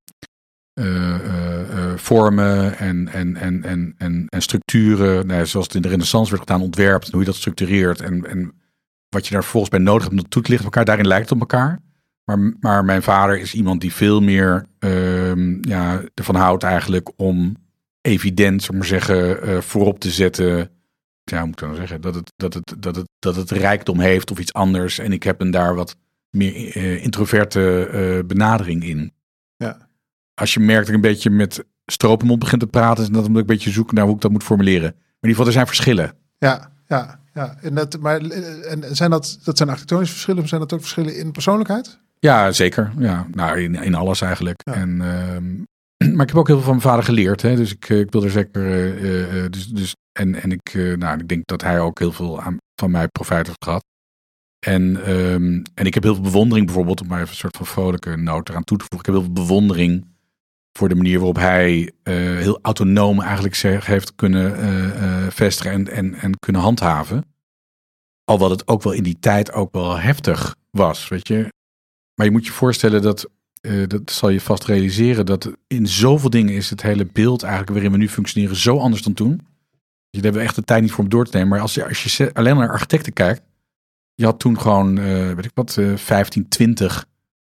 [1.95, 6.43] vormen en, en, en, en, en, en structuren, nou, zoals het in de renaissance werd
[6.43, 8.53] gedaan, ontwerpt, hoe je dat structureert en, en
[9.09, 11.31] wat je daar volgens bij nodig hebt om dat toe te lichten elkaar, daarin lijkt
[11.31, 11.79] op elkaar.
[12.25, 17.55] Maar, maar mijn vader is iemand die veel meer uh, ja, ervan houdt eigenlijk om
[18.01, 20.69] evident, zeg maar zeggen, voorop te zetten.
[21.23, 24.31] Ja, moet ik dan zeggen, dat het, dat, het, dat, het, dat het rijkdom heeft
[24.31, 24.99] of iets anders.
[24.99, 25.97] En ik heb een daar wat
[26.29, 29.13] meer introverte benadering in.
[30.35, 33.37] Als je merkt dat ik een beetje met stropenmond begint te praten, dan moet ik
[33.37, 34.91] een beetje zoeken naar hoe ik dat moet formuleren.
[34.91, 36.13] Maar in ieder geval, er zijn verschillen.
[36.37, 37.57] Ja, ja, ja.
[37.61, 41.17] En dat, maar en zijn dat, dat zijn architectonische verschillen, of zijn dat ook verschillen
[41.17, 41.99] in persoonlijkheid?
[42.19, 42.91] Ja, zeker.
[42.97, 44.61] Ja, nou, in, in alles eigenlijk.
[44.63, 44.73] Ja.
[44.73, 44.89] En,
[45.99, 47.41] uh, maar ik heb ook heel veel van mijn vader geleerd.
[47.41, 47.55] Hè?
[47.55, 48.61] Dus ik, ik wil er zeker.
[48.61, 52.41] Uh, uh, dus, dus, en en ik, nou, ik denk dat hij ook heel veel
[52.41, 53.83] aan, van mij profijt heeft gehad.
[54.65, 57.65] En, um, en ik heb heel veel bewondering, bijvoorbeeld, om maar even een soort van
[57.65, 59.09] vrolijke noot eraan toe te voegen.
[59.09, 60.14] Ik heb heel veel bewondering
[60.77, 66.39] voor de manier waarop hij heel autonoom eigenlijk zich heeft kunnen vestigen en, en, en
[66.39, 67.25] kunnen handhaven.
[68.23, 71.53] Al wat het ook wel in die tijd ook wel heftig was, weet je.
[72.15, 73.29] Maar je moet je voorstellen dat,
[73.87, 77.91] dat zal je vast realiseren, dat in zoveel dingen is het hele beeld eigenlijk waarin
[77.91, 79.37] we nu functioneren zo anders dan toen.
[80.09, 81.49] Daar hebben we echt de tijd niet voor om door te nemen.
[81.49, 83.41] Maar als je, als je alleen naar architecten kijkt,
[84.15, 84.95] je had toen gewoon,
[85.35, 87.05] weet ik wat, uh, 15, 20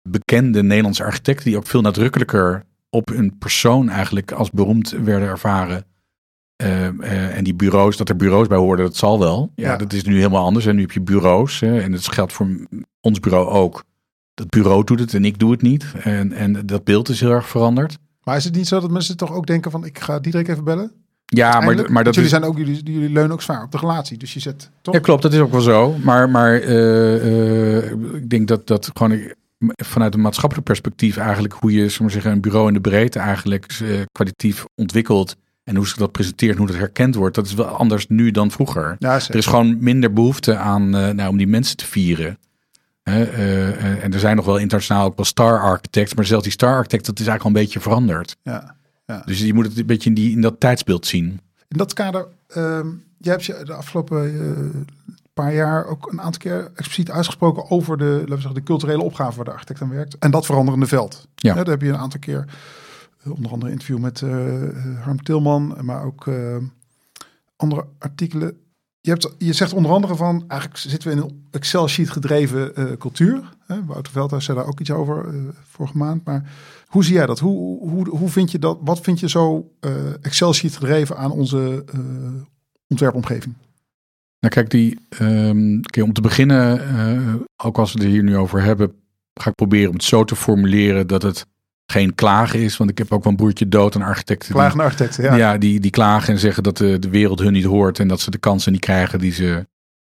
[0.10, 2.66] bekende Nederlandse architecten die ook veel nadrukkelijker
[2.96, 5.86] op hun persoon eigenlijk als beroemd werden ervaren.
[6.64, 9.52] Uh, en die bureaus, dat er bureaus bij hoorden, dat zal wel.
[9.56, 9.78] Ja, ja.
[9.78, 10.66] dat is nu helemaal anders.
[10.66, 11.62] En nu heb je bureaus.
[11.62, 12.48] en dat geldt voor
[13.02, 13.84] ons bureau ook
[14.34, 15.86] dat bureau doet het en ik doe het niet.
[16.04, 17.98] En, en dat beeld is heel erg veranderd.
[18.24, 20.64] Maar is het niet zo dat mensen toch ook denken van ik ga Diederik even
[20.64, 20.92] bellen?
[21.26, 24.18] Ja, maar, maar dat jullie zijn ook jullie, jullie leunen ook zwaar op de relatie,
[24.18, 24.94] dus je zet toch?
[24.94, 25.96] Ja, klopt, dat is ook wel zo.
[26.04, 29.34] Maar, maar uh, ik denk dat dat gewoon
[29.76, 33.20] vanuit een maatschappelijk perspectief eigenlijk hoe je, zeg maar zeggen, een bureau in de breedte
[33.20, 37.54] eigenlijk uh, kwalitatief ontwikkelt en hoe ze dat presenteert, hoe dat herkend wordt, dat is
[37.54, 38.96] wel anders nu dan vroeger.
[39.00, 42.38] Ja, er is gewoon minder behoefte aan, nou, om die mensen te vieren.
[43.10, 46.52] Uh, uh, en er zijn nog wel internationaal ook wel star architects, maar zelfs die
[46.52, 48.36] star architect, dat is eigenlijk al een beetje veranderd.
[48.44, 49.22] Ja, ja.
[49.26, 51.40] Dus je moet het een beetje in, die, in dat tijdsbeeld zien.
[51.68, 52.80] In dat kader, uh,
[53.18, 54.82] jij hebt je de afgelopen eh,
[55.44, 59.04] paar jaar ook een aantal keer expliciet uitgesproken over de, laten we zeggen, de culturele
[59.04, 60.18] opgave waar de architect aan werkt.
[60.18, 61.28] En dat veranderende veld.
[61.36, 61.54] Ja.
[61.54, 62.46] daar heb je een aantal keer,
[63.24, 64.20] onder andere interview met
[65.00, 66.30] Harm Tilman, maar ook
[67.56, 68.58] andere artikelen
[69.06, 72.98] je, hebt, je zegt onder andere van, eigenlijk zitten we in een Excel-sheet gedreven uh,
[72.98, 73.56] cultuur.
[73.66, 73.86] Hè?
[73.86, 75.34] Wouter Veldhuis zei daar ook iets over
[75.64, 76.26] vorige maand.
[76.26, 76.52] Maar
[76.88, 77.40] hoe zie jij dat?
[77.40, 78.78] Hoe, hoe, hoe vind je dat?
[78.82, 79.72] Wat vind je zo
[80.22, 81.86] Excel-sheet gedreven aan onze
[82.88, 83.56] ontwerpomgeving?
[84.46, 86.82] Nou kijk, die, um, om te beginnen,
[87.64, 88.94] ook als we het hier nu over hebben,
[89.34, 91.46] ga ik proberen om het zo te formuleren dat het
[91.92, 92.78] geen klagen is.
[92.78, 94.48] Want ik heb ook wel een broertje dood, een architect.
[94.48, 95.36] Klagen architecten, ja.
[95.36, 98.00] Ja, die, die klagen en zeggen dat de, de wereld hun niet hoort.
[98.00, 99.68] En dat ze de kansen niet krijgen die ze,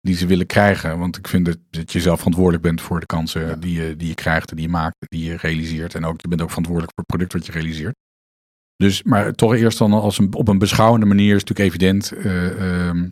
[0.02, 1.00] die ze willen krijgen.
[1.00, 4.08] Want ik vind dat, dat je zelf verantwoordelijk bent voor de kansen die, je, die
[4.08, 5.96] je krijgt, die je maakt, die je realiseert.
[5.96, 7.96] En ook je bent ook verantwoordelijk voor het product wat je realiseert.
[8.76, 12.14] Dus, maar toch eerst dan als een, op een beschouwende manier is natuurlijk evident.
[12.26, 13.10] Uh, um,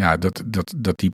[0.00, 1.10] ja, dat, dat, dat die,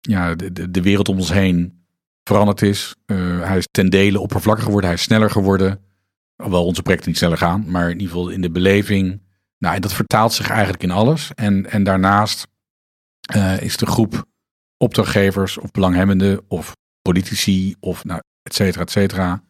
[0.00, 1.84] ja, de, de wereld om ons heen
[2.28, 2.94] veranderd is.
[3.06, 5.80] Uh, hij is ten dele oppervlakkiger geworden, hij is sneller geworden.
[6.36, 9.22] Alhoewel onze projecten niet sneller gaan, maar in ieder geval in de beleving.
[9.58, 11.30] Nou, en dat vertaalt zich eigenlijk in alles.
[11.34, 12.46] En, en daarnaast
[13.36, 14.24] uh, is de groep
[14.76, 19.42] opdrachtgevers of belanghebbenden of politici of nou, et cetera, et cetera.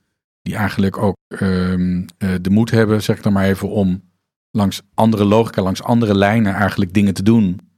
[0.43, 4.11] Die eigenlijk ook um, uh, de moed hebben, zeg ik dan maar even, om
[4.51, 7.70] langs andere logica, langs andere lijnen eigenlijk dingen te doen.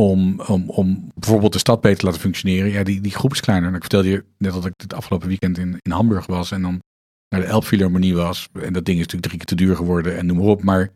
[0.00, 2.70] Om, om, om bijvoorbeeld de stad beter te laten functioneren.
[2.70, 3.68] Ja, die, die groep is kleiner.
[3.68, 6.50] En ik vertelde je net dat ik het afgelopen weekend in, in Hamburg was.
[6.50, 6.82] En dan
[7.28, 8.48] naar de Elbphilharmonie was.
[8.52, 10.62] En dat ding is natuurlijk drie keer te duur geworden en noem maar op.
[10.62, 10.90] Maar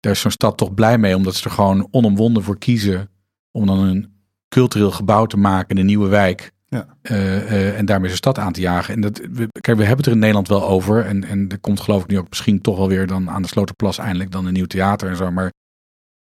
[0.00, 3.10] daar is zo'n stad toch blij mee, omdat ze er gewoon onomwonden voor kiezen.
[3.50, 4.12] Om dan een
[4.48, 6.52] cultureel gebouw te maken in een nieuwe wijk.
[6.66, 6.96] Ja.
[7.02, 8.94] Uh, uh, en daarmee zijn stad aan te jagen.
[8.94, 11.06] En dat, we, kijk, we hebben het er in Nederland wel over.
[11.06, 13.48] En, en er komt geloof ik nu ook misschien toch wel weer dan aan de
[13.48, 15.30] Sloterplas eindelijk dan een nieuw theater en zo.
[15.30, 15.52] Maar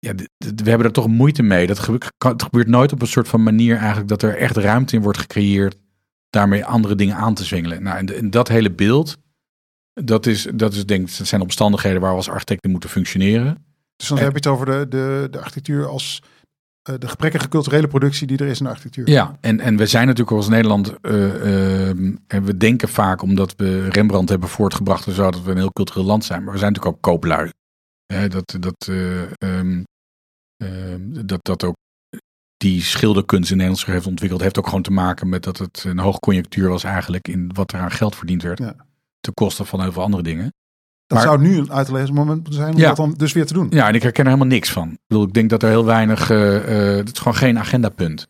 [0.08, 1.68] ja, we hebben er toch moeite mee.
[1.68, 4.95] Dat gebeurt, het gebeurt nooit op een soort van manier eigenlijk dat er echt ruimte
[4.95, 5.78] in wordt gecreëerd.
[6.30, 7.84] Daarmee andere dingen aan te zwengelen.
[7.84, 9.18] Nou, en, en dat hele beeld
[10.03, 13.66] dat is, dat is denk dat zijn omstandigheden waar we als architecten moeten functioneren.
[13.95, 16.22] Dus dan heb je het over de, de, de architectuur als
[16.89, 19.10] uh, de gebrekkige culturele productie die er is in de architectuur.
[19.10, 21.89] Ja, en, en we zijn natuurlijk als Nederland, uh,
[22.28, 25.72] en we denken vaak omdat we Rembrandt hebben voortgebracht en zo, dat we een heel
[25.72, 26.43] cultureel land zijn.
[26.43, 27.51] Maar we zijn natuurlijk ook kooplui.
[28.30, 28.89] dat, dat,
[29.43, 29.84] um,
[31.26, 31.76] dat, dat ook
[32.58, 35.99] die schilderkunst in Nederland heeft ontwikkeld, heeft ook gewoon te maken met dat het een
[35.99, 38.60] hoogconjunctuur was eigenlijk in wat er aan geld verdiend werd.
[38.60, 38.76] Ja
[39.28, 40.53] ten koste van heel veel andere dingen.
[41.08, 42.88] Dat zou nu een uitlezen moment moeten zijn om ja.
[42.88, 43.68] dat dan dus weer te doen.
[43.70, 44.91] Ja, en ik herken er helemaal niks van.
[44.91, 48.28] Ik, bedoel, ik denk dat er heel weinig, uh, uh, het is gewoon geen agendapunt.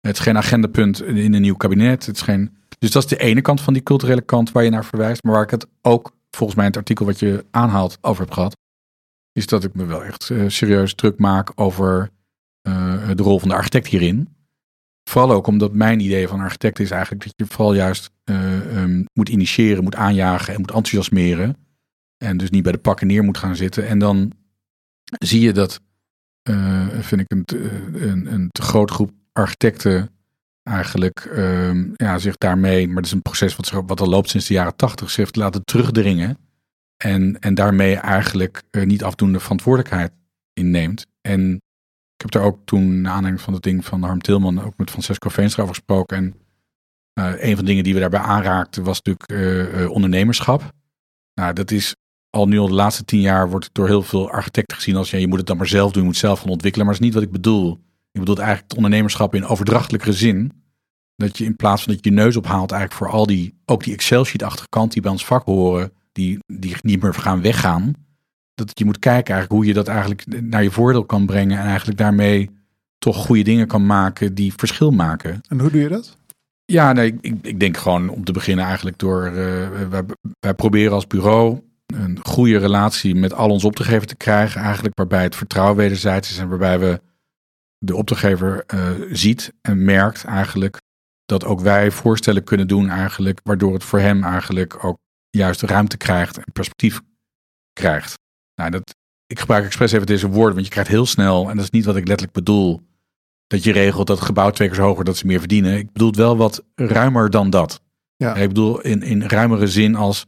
[0.00, 2.06] Het is geen agendapunt in een nieuw kabinet.
[2.06, 4.70] Het is geen, dus dat is de ene kant van die culturele kant waar je
[4.70, 5.22] naar verwijst.
[5.22, 8.32] Maar waar ik het ook, volgens mij in het artikel wat je aanhaalt, over heb
[8.32, 8.56] gehad.
[9.38, 12.10] Is dat ik me wel echt uh, serieus druk maak over
[13.14, 14.28] de rol van de architect hierin.
[15.08, 19.04] Vooral ook omdat mijn idee van architect is eigenlijk dat je vooral juist uh, um,
[19.12, 21.56] moet initiëren, moet aanjagen en moet enthousiasmeren.
[22.16, 23.86] En dus niet bij de pakken neer moet gaan zitten.
[23.86, 24.32] En dan
[25.18, 25.80] zie je dat,
[27.00, 27.44] vind ik, een,
[28.08, 30.10] een, een te grote groep architecten
[30.62, 34.46] eigenlijk uh, ja, zich daarmee, maar dat is een proces wat, wat al loopt sinds
[34.46, 36.38] de jaren tachtig, zich heeft laten terugdringen.
[37.04, 40.12] En, en daarmee eigenlijk uh, niet afdoende verantwoordelijkheid
[40.52, 41.06] inneemt.
[41.20, 41.54] En
[42.14, 44.90] ik heb daar ook toen, na aanleiding van het ding van Harm Tilman, ook met
[44.90, 46.16] Francesco Veenstra over gesproken.
[46.16, 46.34] En
[47.20, 50.72] uh, een van de dingen die we daarbij aanraakten was natuurlijk uh, ondernemerschap.
[51.34, 51.94] Nou, dat is
[52.30, 55.10] al nu al de laatste tien jaar wordt het door heel veel architecten gezien als
[55.10, 56.86] ja, je moet het dan maar zelf doen, je moet zelf gaan ontwikkelen.
[56.86, 57.72] Maar dat is niet wat ik bedoel.
[58.12, 60.52] Ik bedoel eigenlijk het ondernemerschap in overdrachtelijke zin.
[61.16, 63.84] Dat je in plaats van dat je je neus ophaalt eigenlijk voor al die, ook
[63.84, 67.94] die Excel-sheet-achtige kant die bij ons vak horen, die, die niet meer gaan weggaan
[68.54, 71.58] dat je moet kijken eigenlijk hoe je dat eigenlijk naar je voordeel kan brengen.
[71.58, 72.50] En eigenlijk daarmee
[72.98, 75.40] toch goede dingen kan maken die verschil maken.
[75.48, 76.16] En hoe doe je dat?
[76.64, 79.34] Ja, nee, ik, ik denk gewoon om te beginnen eigenlijk door, uh,
[79.88, 80.02] wij,
[80.40, 84.60] wij, proberen als bureau een goede relatie met al onze opdrachtgevers te krijgen.
[84.60, 87.00] Eigenlijk waarbij het vertrouwen wederzijds is en waarbij we
[87.78, 90.80] de opdrachtgever uh, ziet en merkt eigenlijk
[91.24, 94.98] dat ook wij voorstellen kunnen doen eigenlijk, waardoor het voor hem eigenlijk ook
[95.38, 97.00] juist ruimte krijgt en perspectief
[97.72, 98.18] krijgt.
[98.54, 98.94] Nou, dat,
[99.26, 101.84] ik gebruik expres even deze woorden, want je krijgt heel snel, en dat is niet
[101.84, 102.80] wat ik letterlijk bedoel,
[103.46, 105.76] dat je regelt dat het gebouw twee keer zo hoger dat ze meer verdienen.
[105.76, 107.80] Ik bedoel het wel wat ruimer dan dat.
[108.16, 108.34] Ja.
[108.34, 110.26] Ik bedoel in, in ruimere zin als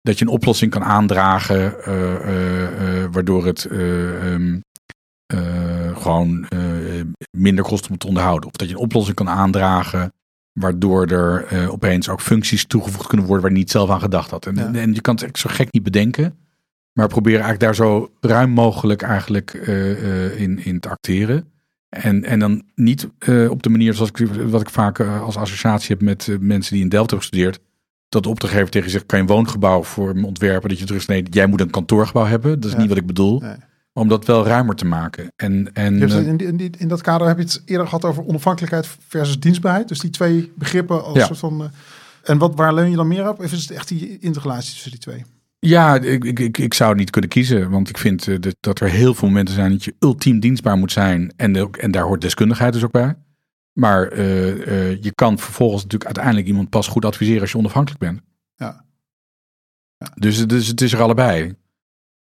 [0.00, 4.60] dat je een oplossing kan aandragen, uh, uh, uh, waardoor het um,
[5.94, 6.46] gewoon
[7.30, 8.48] minder kost om te onderhouden.
[8.48, 10.12] Of dat je een oplossing kan aandragen,
[10.56, 14.46] waardoor er opeens ook functies toegevoegd kunnen worden waar je niet zelf aan gedacht had.
[14.46, 14.72] En, ja.
[14.72, 16.34] en je kan het zo gek niet bedenken.
[16.92, 21.52] Maar proberen eigenlijk daar zo ruim mogelijk eigenlijk uh, uh, in, in te acteren.
[21.88, 23.08] En, en dan niet
[23.48, 26.88] op de manier zoals ik, wat ik vaak als associatie heb met mensen die in
[26.88, 27.58] Delft hebben gestudeerd.
[28.08, 30.68] Dat de opdrachtgever tegen je zegt, kan je een woongebouw voor me ontwerpen?
[30.68, 32.60] Dat je terug nee, jij moet een kantoorgebouw hebben.
[32.60, 33.40] Dat is niet wat ik bedoel.
[33.40, 33.56] Nee.
[33.96, 35.32] Om dat wel ruimer te maken.
[35.36, 38.04] En, en, hebt eh, in, in, die- in dat kader heb je het eerder gehad
[38.04, 39.88] over onafhankelijkheid versus dienstbaarheid.
[39.88, 41.26] Dus die twee begrippen als Ja.
[41.26, 41.62] soort van.
[41.62, 41.68] eh,
[42.22, 43.38] en wat, waar leun je dan meer op?
[43.38, 45.24] Of is het echt die interrelatie tussen die twee?
[45.58, 47.70] Ja, ik, ik, ik, ik zou niet kunnen kiezen.
[47.70, 50.92] Want ik vind eh, dat, er heel veel momenten zijn dat je ultiem dienstbaar moet
[50.92, 51.32] zijn.
[51.36, 53.14] En, en daar hoort deskundigheid dus ook bij.
[53.72, 58.20] Maar je kan vervolgens natuurlijk uiteindelijk iemand pas goed adviseren als je onafhankelijk bent.
[58.56, 58.84] Ja.
[60.14, 61.54] Dus, dus het is er allebei.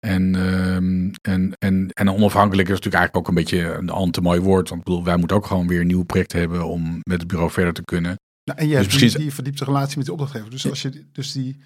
[0.04, 4.20] En, ehm, en, en, en onafhankelijk is natuurlijk eigenlijk ook een beetje een al te
[4.20, 4.68] mooi woord.
[4.68, 7.26] Want ik bedoel, wij moeten ook gewoon weer een nieuw project hebben om met het
[7.26, 8.16] bureau verder te kunnen.
[8.44, 10.50] Nou, en je hebt misschien die, die verdiepte relatie met de opdrachtgever.
[10.50, 11.56] Dus als je dus die.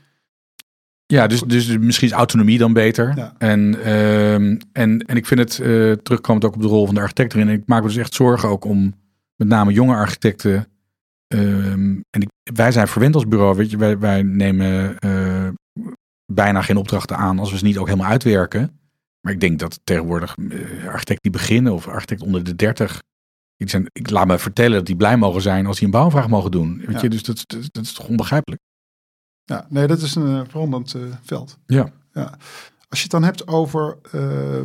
[1.06, 3.16] Ja, dus, dus misschien is autonomie dan beter.
[3.16, 3.34] Ja.
[3.38, 7.00] En, ehm, en, en ik vind het uh, terugkomend ook op de rol van de
[7.00, 7.48] architect erin.
[7.48, 8.94] En ik maak me dus echt zorgen ook om
[9.36, 10.66] met name jonge architecten.
[11.26, 13.56] Ehm, en ik, wij zijn verwend als bureau.
[13.56, 15.48] Weet je, wij, wij nemen uh,
[16.32, 18.80] bijna geen opdrachten aan als we ze niet ook helemaal uitwerken.
[19.20, 23.02] Maar ik denk dat tegenwoordig uh, architecten die beginnen of architecten onder de 30.
[23.56, 26.28] Die zijn, ik laat me vertellen dat die blij mogen zijn als die een bouwvraag
[26.28, 26.78] mogen doen.
[26.78, 27.02] Weet Ja.
[27.02, 28.62] je, dus dat, dat, dat is toch onbegrijpelijk.
[29.44, 31.58] Ja, nee, dat is een uh, veranderend uh, veld.
[31.66, 31.92] Ja.
[32.12, 32.38] ja.
[32.88, 34.62] Als je het dan hebt over uh,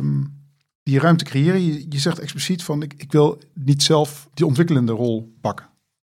[0.82, 1.64] die ruimte creëren.
[1.64, 5.66] Je, je zegt expliciet van ik, ik wil niet zelf die ontwikkelende rol pakken.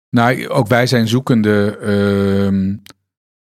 [0.09, 1.77] Nou, ook wij zijn zoekende.
[2.51, 2.75] Uh,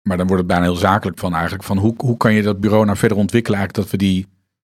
[0.09, 1.65] maar dan wordt het bijna heel zakelijk van eigenlijk.
[1.65, 3.59] Van hoe, hoe kan je dat bureau nou verder ontwikkelen?
[3.59, 4.27] Eigenlijk dat we die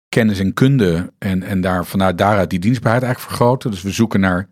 [0.09, 3.71] kennis en kunde en, en daar, vanuit daaruit die dienstbaarheid eigenlijk vergroten.
[3.71, 4.49] Dus we zoeken naar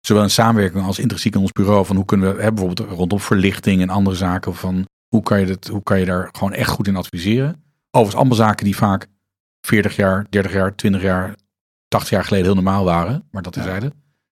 [0.00, 1.86] zowel een samenwerking als intrinsiek in ons bureau.
[1.86, 4.54] Van hoe kunnen we hebben bijvoorbeeld rondom verlichting en andere zaken.
[4.54, 7.62] Van hoe kan je, dat, hoe kan je daar gewoon echt goed in adviseren?
[7.90, 9.06] Overigens allemaal zaken die vaak
[9.60, 11.34] 40 jaar, 30 jaar, 20 jaar,
[11.88, 13.24] 80 jaar geleden heel normaal waren.
[13.30, 13.78] Maar dat is ja.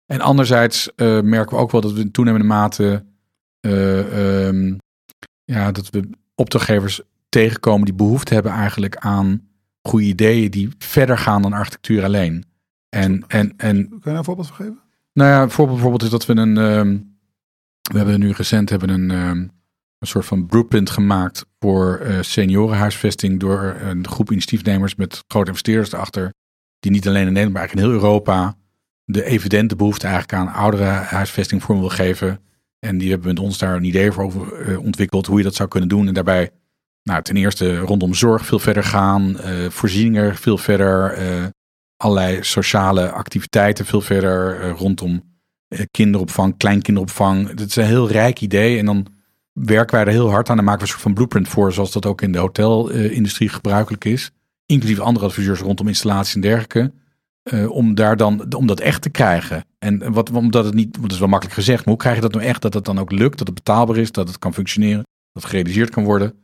[0.07, 3.05] En anderzijds uh, merken we ook wel dat we in toenemende mate
[3.61, 4.79] uh, um,
[5.55, 9.49] ja, dat we opdrachtgevers tegenkomen die behoefte hebben eigenlijk aan
[9.83, 12.45] goede ideeën die verder gaan dan architectuur alleen.
[12.89, 14.81] En, en, en, Kun je daar een voorbeeld van geven?
[15.13, 16.57] Nou ja, een voorbeeld bijvoorbeeld is dat we een.
[16.57, 17.17] Um,
[17.93, 19.51] we hebben nu recent hebben een, um,
[19.99, 25.93] een soort van blueprint gemaakt voor uh, seniorenhuisvesting door een groep initiatiefnemers met grote investeerders
[25.93, 26.33] erachter.
[26.79, 28.57] Die niet alleen in Nederland, maar eigenlijk in heel Europa
[29.05, 32.41] de evidente behoefte eigenlijk aan oudere huisvesting vorm wil geven.
[32.79, 35.55] En die hebben met ons daar een idee voor over uh, ontwikkeld hoe je dat
[35.55, 36.07] zou kunnen doen.
[36.07, 36.51] En daarbij,
[37.03, 41.47] nou, ten eerste rondom zorg veel verder gaan, uh, voorzieningen veel verder, uh,
[41.97, 45.27] allerlei sociale activiteiten veel verder rondom
[45.91, 47.49] kinderopvang, kleinkinderopvang.
[47.49, 48.79] Dat is een heel rijk idee.
[48.79, 49.07] En dan
[49.53, 51.93] werken wij er heel hard aan en maken we een soort van blueprint voor, zoals
[51.93, 54.31] dat ook in de hotelindustrie gebruikelijk is.
[54.67, 56.93] Inclusief andere adviseurs rondom installaties en dergelijke.
[57.53, 59.65] Uh, om daar dan om dat echt te krijgen.
[59.79, 62.33] En wat, omdat het niet, dat is wel makkelijk gezegd, maar hoe krijg je dat
[62.33, 65.03] nou echt dat het dan ook lukt, dat het betaalbaar is, dat het kan functioneren,
[65.33, 66.35] dat het gerealiseerd kan worden.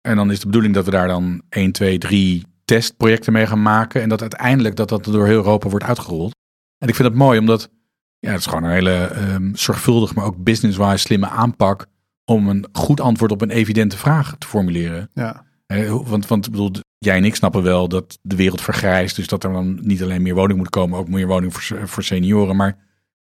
[0.00, 3.62] En dan is de bedoeling dat we daar dan 1, 2, 3 testprojecten mee gaan
[3.62, 4.02] maken.
[4.02, 6.34] En dat uiteindelijk dat dat door heel Europa wordt uitgerold.
[6.78, 7.70] En ik vind het mooi, omdat
[8.18, 11.86] ja, het is gewoon een hele um, zorgvuldig, maar ook business-wise slimme aanpak
[12.24, 15.10] om een goed antwoord op een evidente vraag te formuleren.
[15.14, 15.44] Ja.
[15.72, 19.16] He, want, want bedoel, jij en ik snappen wel dat de wereld vergrijst.
[19.16, 22.02] Dus dat er dan niet alleen meer woning moet komen, ook meer woning voor, voor
[22.02, 22.56] senioren.
[22.56, 22.78] Maar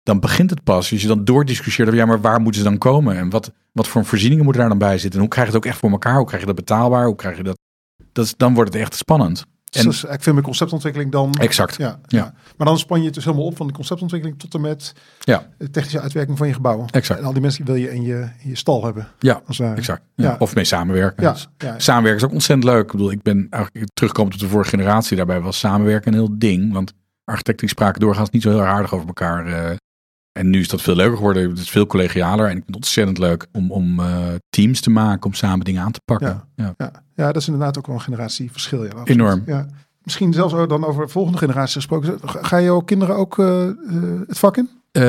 [0.03, 0.91] dan begint het pas.
[0.91, 3.15] Als je dan doordiscussieert over ja, maar waar moeten ze dan komen?
[3.17, 5.13] En wat, wat voor voorzieningen moeten daar dan bij zitten?
[5.13, 6.15] En hoe krijg je het ook echt voor elkaar?
[6.17, 7.05] Hoe krijg je dat betaalbaar?
[7.05, 7.57] Hoe krijg je dat?
[8.11, 9.45] dat is, dan wordt het echt spannend.
[9.75, 11.33] En, dus ik vind mijn conceptontwikkeling dan.
[11.33, 11.75] Exact.
[11.75, 12.17] Ja, ja.
[12.17, 12.33] ja.
[12.57, 15.47] Maar dan span je het dus helemaal op van de conceptontwikkeling tot en met ja.
[15.57, 16.87] de technische uitwerking van je gebouwen.
[16.89, 17.19] Exact.
[17.19, 19.07] En al die mensen wil je in je, in je stal hebben.
[19.19, 19.85] Ja, exact.
[19.85, 19.99] Ja.
[20.15, 20.35] Ja.
[20.39, 21.23] Of mee samenwerken.
[21.23, 21.31] Ja.
[21.31, 22.83] Dus samenwerken is ook ontzettend leuk.
[22.85, 25.17] Ik bedoel, ik ben eigenlijk terugkomend op de vorige generatie.
[25.17, 26.73] Daarbij was samenwerken een heel ding.
[26.73, 29.47] Want architecten spraken doorgaans niet zo heel aardig over elkaar.
[29.47, 29.75] Uh,
[30.37, 31.49] en nu is dat veel leuker geworden.
[31.49, 32.45] Het is veel collegialer.
[32.45, 35.25] En ik vind het ontzettend leuk om, om uh, teams te maken.
[35.25, 36.27] Om samen dingen aan te pakken.
[36.27, 36.73] Ja, ja.
[36.77, 36.91] ja.
[37.15, 38.83] ja dat is inderdaad ook wel een generatieverschil.
[38.83, 39.09] Ja, absoluut.
[39.09, 39.43] Enorm.
[39.45, 39.67] Ja.
[40.03, 42.19] Misschien zelfs dan over de volgende generatie gesproken.
[42.23, 43.69] Ga je ook kinderen ook uh,
[44.27, 44.69] het vak in?
[44.91, 45.03] Uh,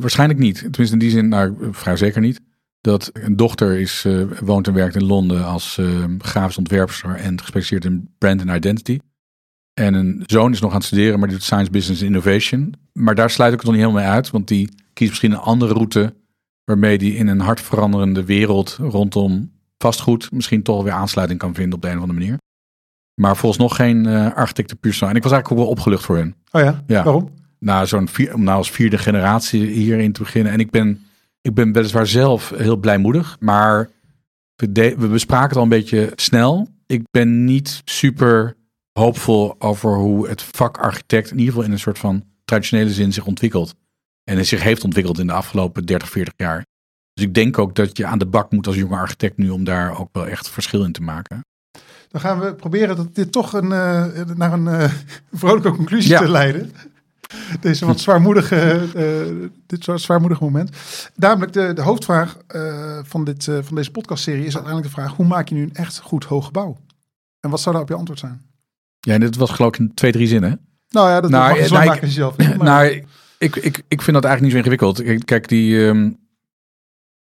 [0.00, 0.58] waarschijnlijk niet.
[0.58, 2.40] Tenminste in die zin, nou vrij zeker niet.
[2.80, 4.06] Dat een dochter is,
[4.40, 5.80] woont en werkt in Londen als
[6.18, 8.98] grafisch ontwerper en gespecialiseerd in brand en identity.
[9.74, 12.74] En een zoon is nog aan het studeren, maar die doet Science Business Innovation.
[12.92, 15.38] Maar daar sluit ik het nog niet helemaal mee uit, want die kiest misschien een
[15.38, 16.14] andere route
[16.64, 21.74] waarmee die in een hard veranderende wereld rondom vastgoed misschien toch weer aansluiting kan vinden
[21.74, 22.38] op de een of andere manier.
[23.14, 26.16] Maar volgens nog geen uh, architecten puur En ik was eigenlijk ook wel opgelucht voor
[26.16, 26.34] hen.
[26.50, 26.82] Oh ja?
[26.86, 27.04] ja.
[27.04, 27.30] Waarom?
[27.58, 30.52] Nou, zo'n vier, om nou als vierde generatie hierin te beginnen.
[30.52, 31.06] En ik ben,
[31.40, 33.36] ik ben weliswaar zelf heel blijmoedig.
[33.40, 33.90] Maar
[34.56, 36.68] we, de, we bespraken het al een beetje snel.
[36.86, 38.56] Ik ben niet super
[38.92, 43.12] hoopvol over hoe het vak architect in ieder geval in een soort van traditionele zin
[43.12, 43.74] zich ontwikkelt.
[44.24, 46.64] En het zich heeft ontwikkeld in de afgelopen 30, 40 jaar.
[47.14, 49.64] Dus ik denk ook dat je aan de bak moet als jonge architect nu om
[49.64, 51.40] daar ook wel echt verschil in te maken.
[52.08, 54.90] Dan gaan we proberen dat dit toch een, uh, naar een uh,
[55.32, 56.20] vrolijke conclusie Ja.
[56.20, 56.72] te leiden.
[57.60, 60.76] Deze wat zwaarmoedige, eh, dit soort zwaarmoedige moment.
[61.14, 65.16] Namelijk de, de hoofdvraag eh, van, dit, eh, van deze podcastserie is uiteindelijk de vraag:
[65.16, 66.76] hoe maak je nu een echt goed hoog gebouw?
[67.40, 68.42] En wat zou daarop je antwoord zijn?
[69.06, 70.60] Ja, en dit was geloof ik in twee, drie zinnen.
[70.90, 72.36] Nou ja, dat Nou, mag je nou, maken je zelf.
[72.36, 73.02] maar- Nou,
[73.38, 75.24] ik, ik, ik vind dat eigenlijk niet zo ingewikkeld.
[75.24, 75.86] Kijk, die.
[75.88, 76.10] ehm,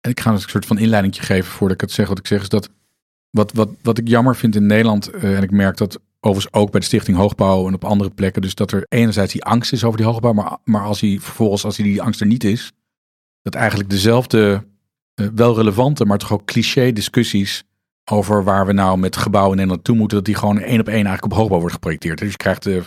[0.01, 2.07] ik ga een soort van inleiding geven voordat ik het zeg.
[2.07, 2.69] Wat ik zeg is dat.
[3.29, 5.07] Wat, wat, wat ik jammer vind in Nederland.
[5.09, 8.41] eh, en ik merk dat overigens ook bij de Stichting Hoogbouw en op andere plekken.
[8.41, 10.33] Dus dat er enerzijds die angst is over die hoogbouw.
[10.33, 12.71] Maar, maar als die vervolgens, als die, die angst er niet is.
[13.41, 14.65] Dat eigenlijk dezelfde.
[15.15, 17.63] eh, wel relevante, maar toch ook cliché discussies.
[18.11, 20.17] Over waar we nou met gebouwen in Nederland toe moeten.
[20.17, 22.19] Dat die gewoon één op één eigenlijk op hoogbouw wordt geprojecteerd.
[22.19, 22.83] Dus je krijgt de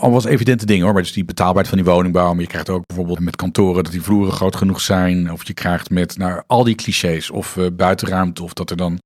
[0.00, 2.32] al was evidente dingen hoor, maar dus die betaalbaarheid van die woningbouw.
[2.32, 5.32] Maar je krijgt ook bijvoorbeeld met kantoren dat die vloeren groot genoeg zijn.
[5.32, 8.98] Of je krijgt met nou, al die clichés of eh, buitenruimte of dat er dan...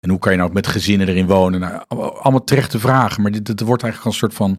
[0.00, 1.60] En hoe kan je nou ook met gezinnen erin wonen?
[1.60, 4.56] Nou, al- allemaal terechte vragen, maar dit, dit wordt eigenlijk een soort van...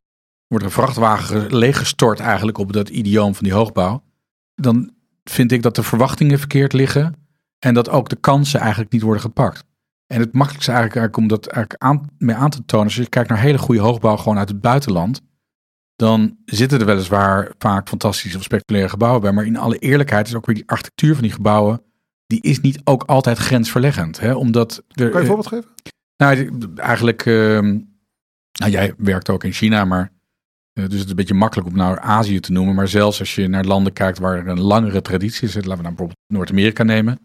[0.48, 4.04] Wordt een vrachtwagen leeggestort eigenlijk op dat idioom van die hoogbouw.
[4.56, 4.92] Dan
[5.24, 7.16] vind ik dat de verwachtingen verkeerd liggen.
[7.60, 9.64] En dat ook de kansen eigenlijk niet worden gepakt.
[10.08, 12.86] En het makkelijkste eigenlijk, eigenlijk om dat eigenlijk aan, mee aan te tonen...
[12.86, 15.22] als je kijkt naar hele goede hoogbouw gewoon uit het buitenland
[15.96, 19.32] dan zitten er weliswaar vaak fantastische of spectaculaire gebouwen bij.
[19.32, 21.82] Maar in alle eerlijkheid is ook weer die architectuur van die gebouwen,
[22.28, 24.20] die is niet ook altijd grensverleggend.
[24.20, 24.34] Hè?
[24.34, 25.70] Omdat er, kan je een voorbeeld geven?
[26.18, 27.80] nou, eigenlijk, ehm,
[28.60, 30.12] nou, jij werkt ook in China, maar
[30.74, 32.76] eh, dus het is een beetje makkelijk om naar Azië te noemen.
[32.76, 35.76] Maar zelfs als je naar landen kijkt waar er een langere traditie is, laten we
[35.76, 37.20] nou bijvoorbeeld Noord-Amerika nemen,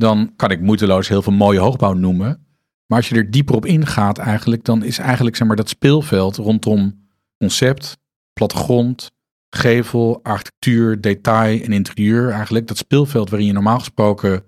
[0.00, 2.46] dan kan ik moeiteloos heel veel mooie hoogbouw noemen.
[2.86, 6.36] Maar als je er dieper op ingaat eigenlijk, dan is eigenlijk zeg maar dat speelveld
[6.36, 7.98] rondom concept,
[8.32, 9.10] plattegrond,
[9.50, 12.66] gevel, architectuur, detail en interieur eigenlijk.
[12.66, 14.42] Dat speelveld waarin je normaal gesproken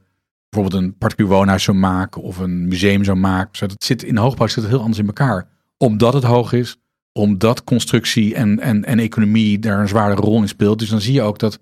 [0.48, 3.70] bijvoorbeeld een particulier woonhuis zou maken of een museum zou maken.
[3.78, 5.48] Zit in hoogbouw zit het heel anders in elkaar.
[5.76, 6.76] Omdat het hoog is,
[7.12, 10.78] omdat constructie en, en, en economie daar een zware rol in speelt.
[10.78, 11.60] Dus dan zie je ook dat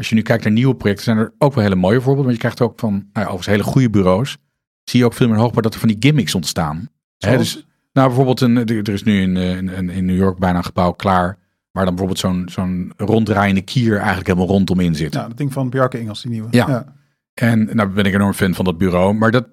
[0.00, 2.24] als je nu kijkt naar nieuwe projecten, zijn er ook wel hele mooie voorbeelden.
[2.24, 4.36] Maar je krijgt ook van, nou ja, overigens hele goede bureaus,
[4.84, 6.88] zie je ook veel meer in hoogbouw dat er van die gimmicks ontstaan.
[7.18, 10.64] Hè, dus, nou, bijvoorbeeld, een, er is nu in, in, in New York bijna een
[10.64, 11.38] gebouw klaar.
[11.70, 15.12] Waar dan bijvoorbeeld zo'n zo'n ronddraaiende kier eigenlijk helemaal rondom in zit.
[15.12, 16.48] Nou, dat ding van Bjarke Engels, die nieuwe.
[16.50, 16.94] Ja.
[17.34, 19.14] En nou ben ik enorm fan van dat bureau.
[19.14, 19.48] Maar dat,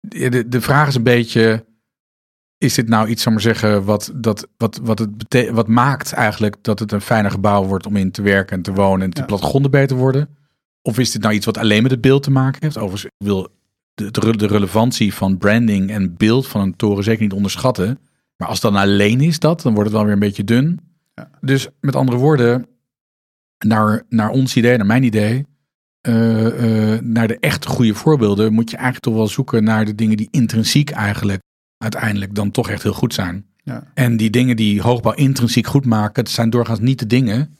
[0.00, 1.64] de, de vraag is een beetje:
[2.60, 6.56] is dit nou iets, zal maar zeggen, wat, dat, wat, wat, het wat maakt eigenlijk
[6.60, 9.20] dat het een fijner gebouw wordt om in te werken en te wonen en de
[9.20, 9.26] Ja.
[9.26, 10.28] plattegronden beter worden?
[10.82, 12.76] Of is dit nou iets wat alleen met het beeld te maken heeft?
[12.76, 13.48] Overigens, ik wil
[13.94, 17.98] de, de, relevantie van branding en beeld van een toren zeker niet onderschatten.
[18.36, 20.80] Maar als dan alleen is dat, dan wordt het wel weer een beetje dun.
[21.14, 21.30] Ja.
[21.40, 22.66] Dus met andere woorden,
[23.66, 25.46] naar, naar ons idee, naar mijn idee,
[26.00, 29.94] eh, eh, naar de echte goede voorbeelden, moet je eigenlijk toch wel zoeken naar de
[29.94, 31.40] dingen die intrinsiek eigenlijk
[31.82, 33.46] uiteindelijk dan toch echt heel goed zijn.
[33.62, 33.90] Ja.
[33.94, 37.56] En die dingen die hoogbouw intrinsiek goed maken, het zijn doorgaans niet de dingen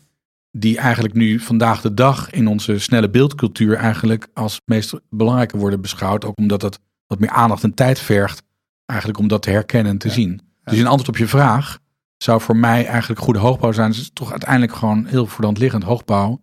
[0.53, 5.81] die eigenlijk nu vandaag de dag in onze snelle beeldcultuur eigenlijk als meest belangrijke worden
[5.81, 6.25] beschouwd.
[6.25, 8.43] Ook omdat dat wat meer aandacht en tijd vergt,
[8.87, 10.15] eigenlijk om dat te herkennen en te Ja.
[10.15, 10.41] zien.
[10.65, 11.79] Dus in antwoord op je vraag
[12.17, 13.89] zou voor mij eigenlijk goede hoogbouw zijn.
[13.89, 16.41] Dus het is toch uiteindelijk gewoon heel voor de hand liggend hoogbouw.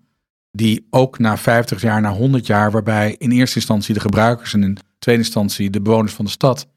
[0.51, 4.63] Die ook na 50 jaar, na 100 jaar, waarbij in eerste instantie de gebruikers en
[4.63, 6.67] in tweede instantie de bewoners van de stad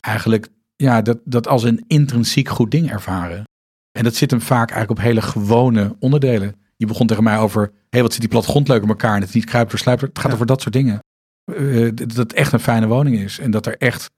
[0.00, 3.44] eigenlijk ja, dat, dat als een intrinsiek goed ding ervaren.
[3.98, 6.54] En dat zit hem vaak eigenlijk op hele gewone onderdelen.
[6.76, 9.20] Je begon tegen mij over, hé, hey, wat zit die plattegrond leuk in elkaar en
[9.20, 10.00] het is niet kruipt door sluipt.
[10.00, 10.32] Het gaat Ja.
[10.34, 10.98] over dat soort dingen.
[11.52, 14.10] Eh, dat dat het echt een fijne woning is en dat er echt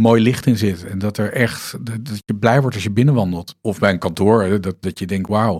[0.00, 0.84] mooi licht in zit.
[0.86, 3.54] En dat er echt, dat, je blij wordt als je binnenwandelt.
[3.60, 5.58] Of bij een kantoor, dat, dat je denkt, wauw,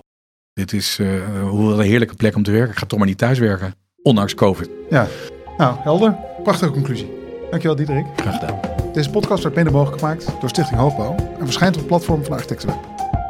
[0.52, 1.08] dit is eh,
[1.48, 2.70] hoe een heerlijke plek om te werken.
[2.72, 4.70] Ik ga toch maar niet thuis werken, ondanks COVID.
[4.90, 5.06] ja.
[5.56, 6.16] Nou, helder.
[6.42, 7.10] Prachtige conclusie.
[7.50, 8.06] Dankjewel, Diederik.
[8.16, 8.71] Graag gedaan.
[8.92, 12.32] Deze podcast werd mede mogelijk gemaakt door Stichting Hoogbouw en verschijnt op het platform van
[12.32, 12.78] Architectenweb.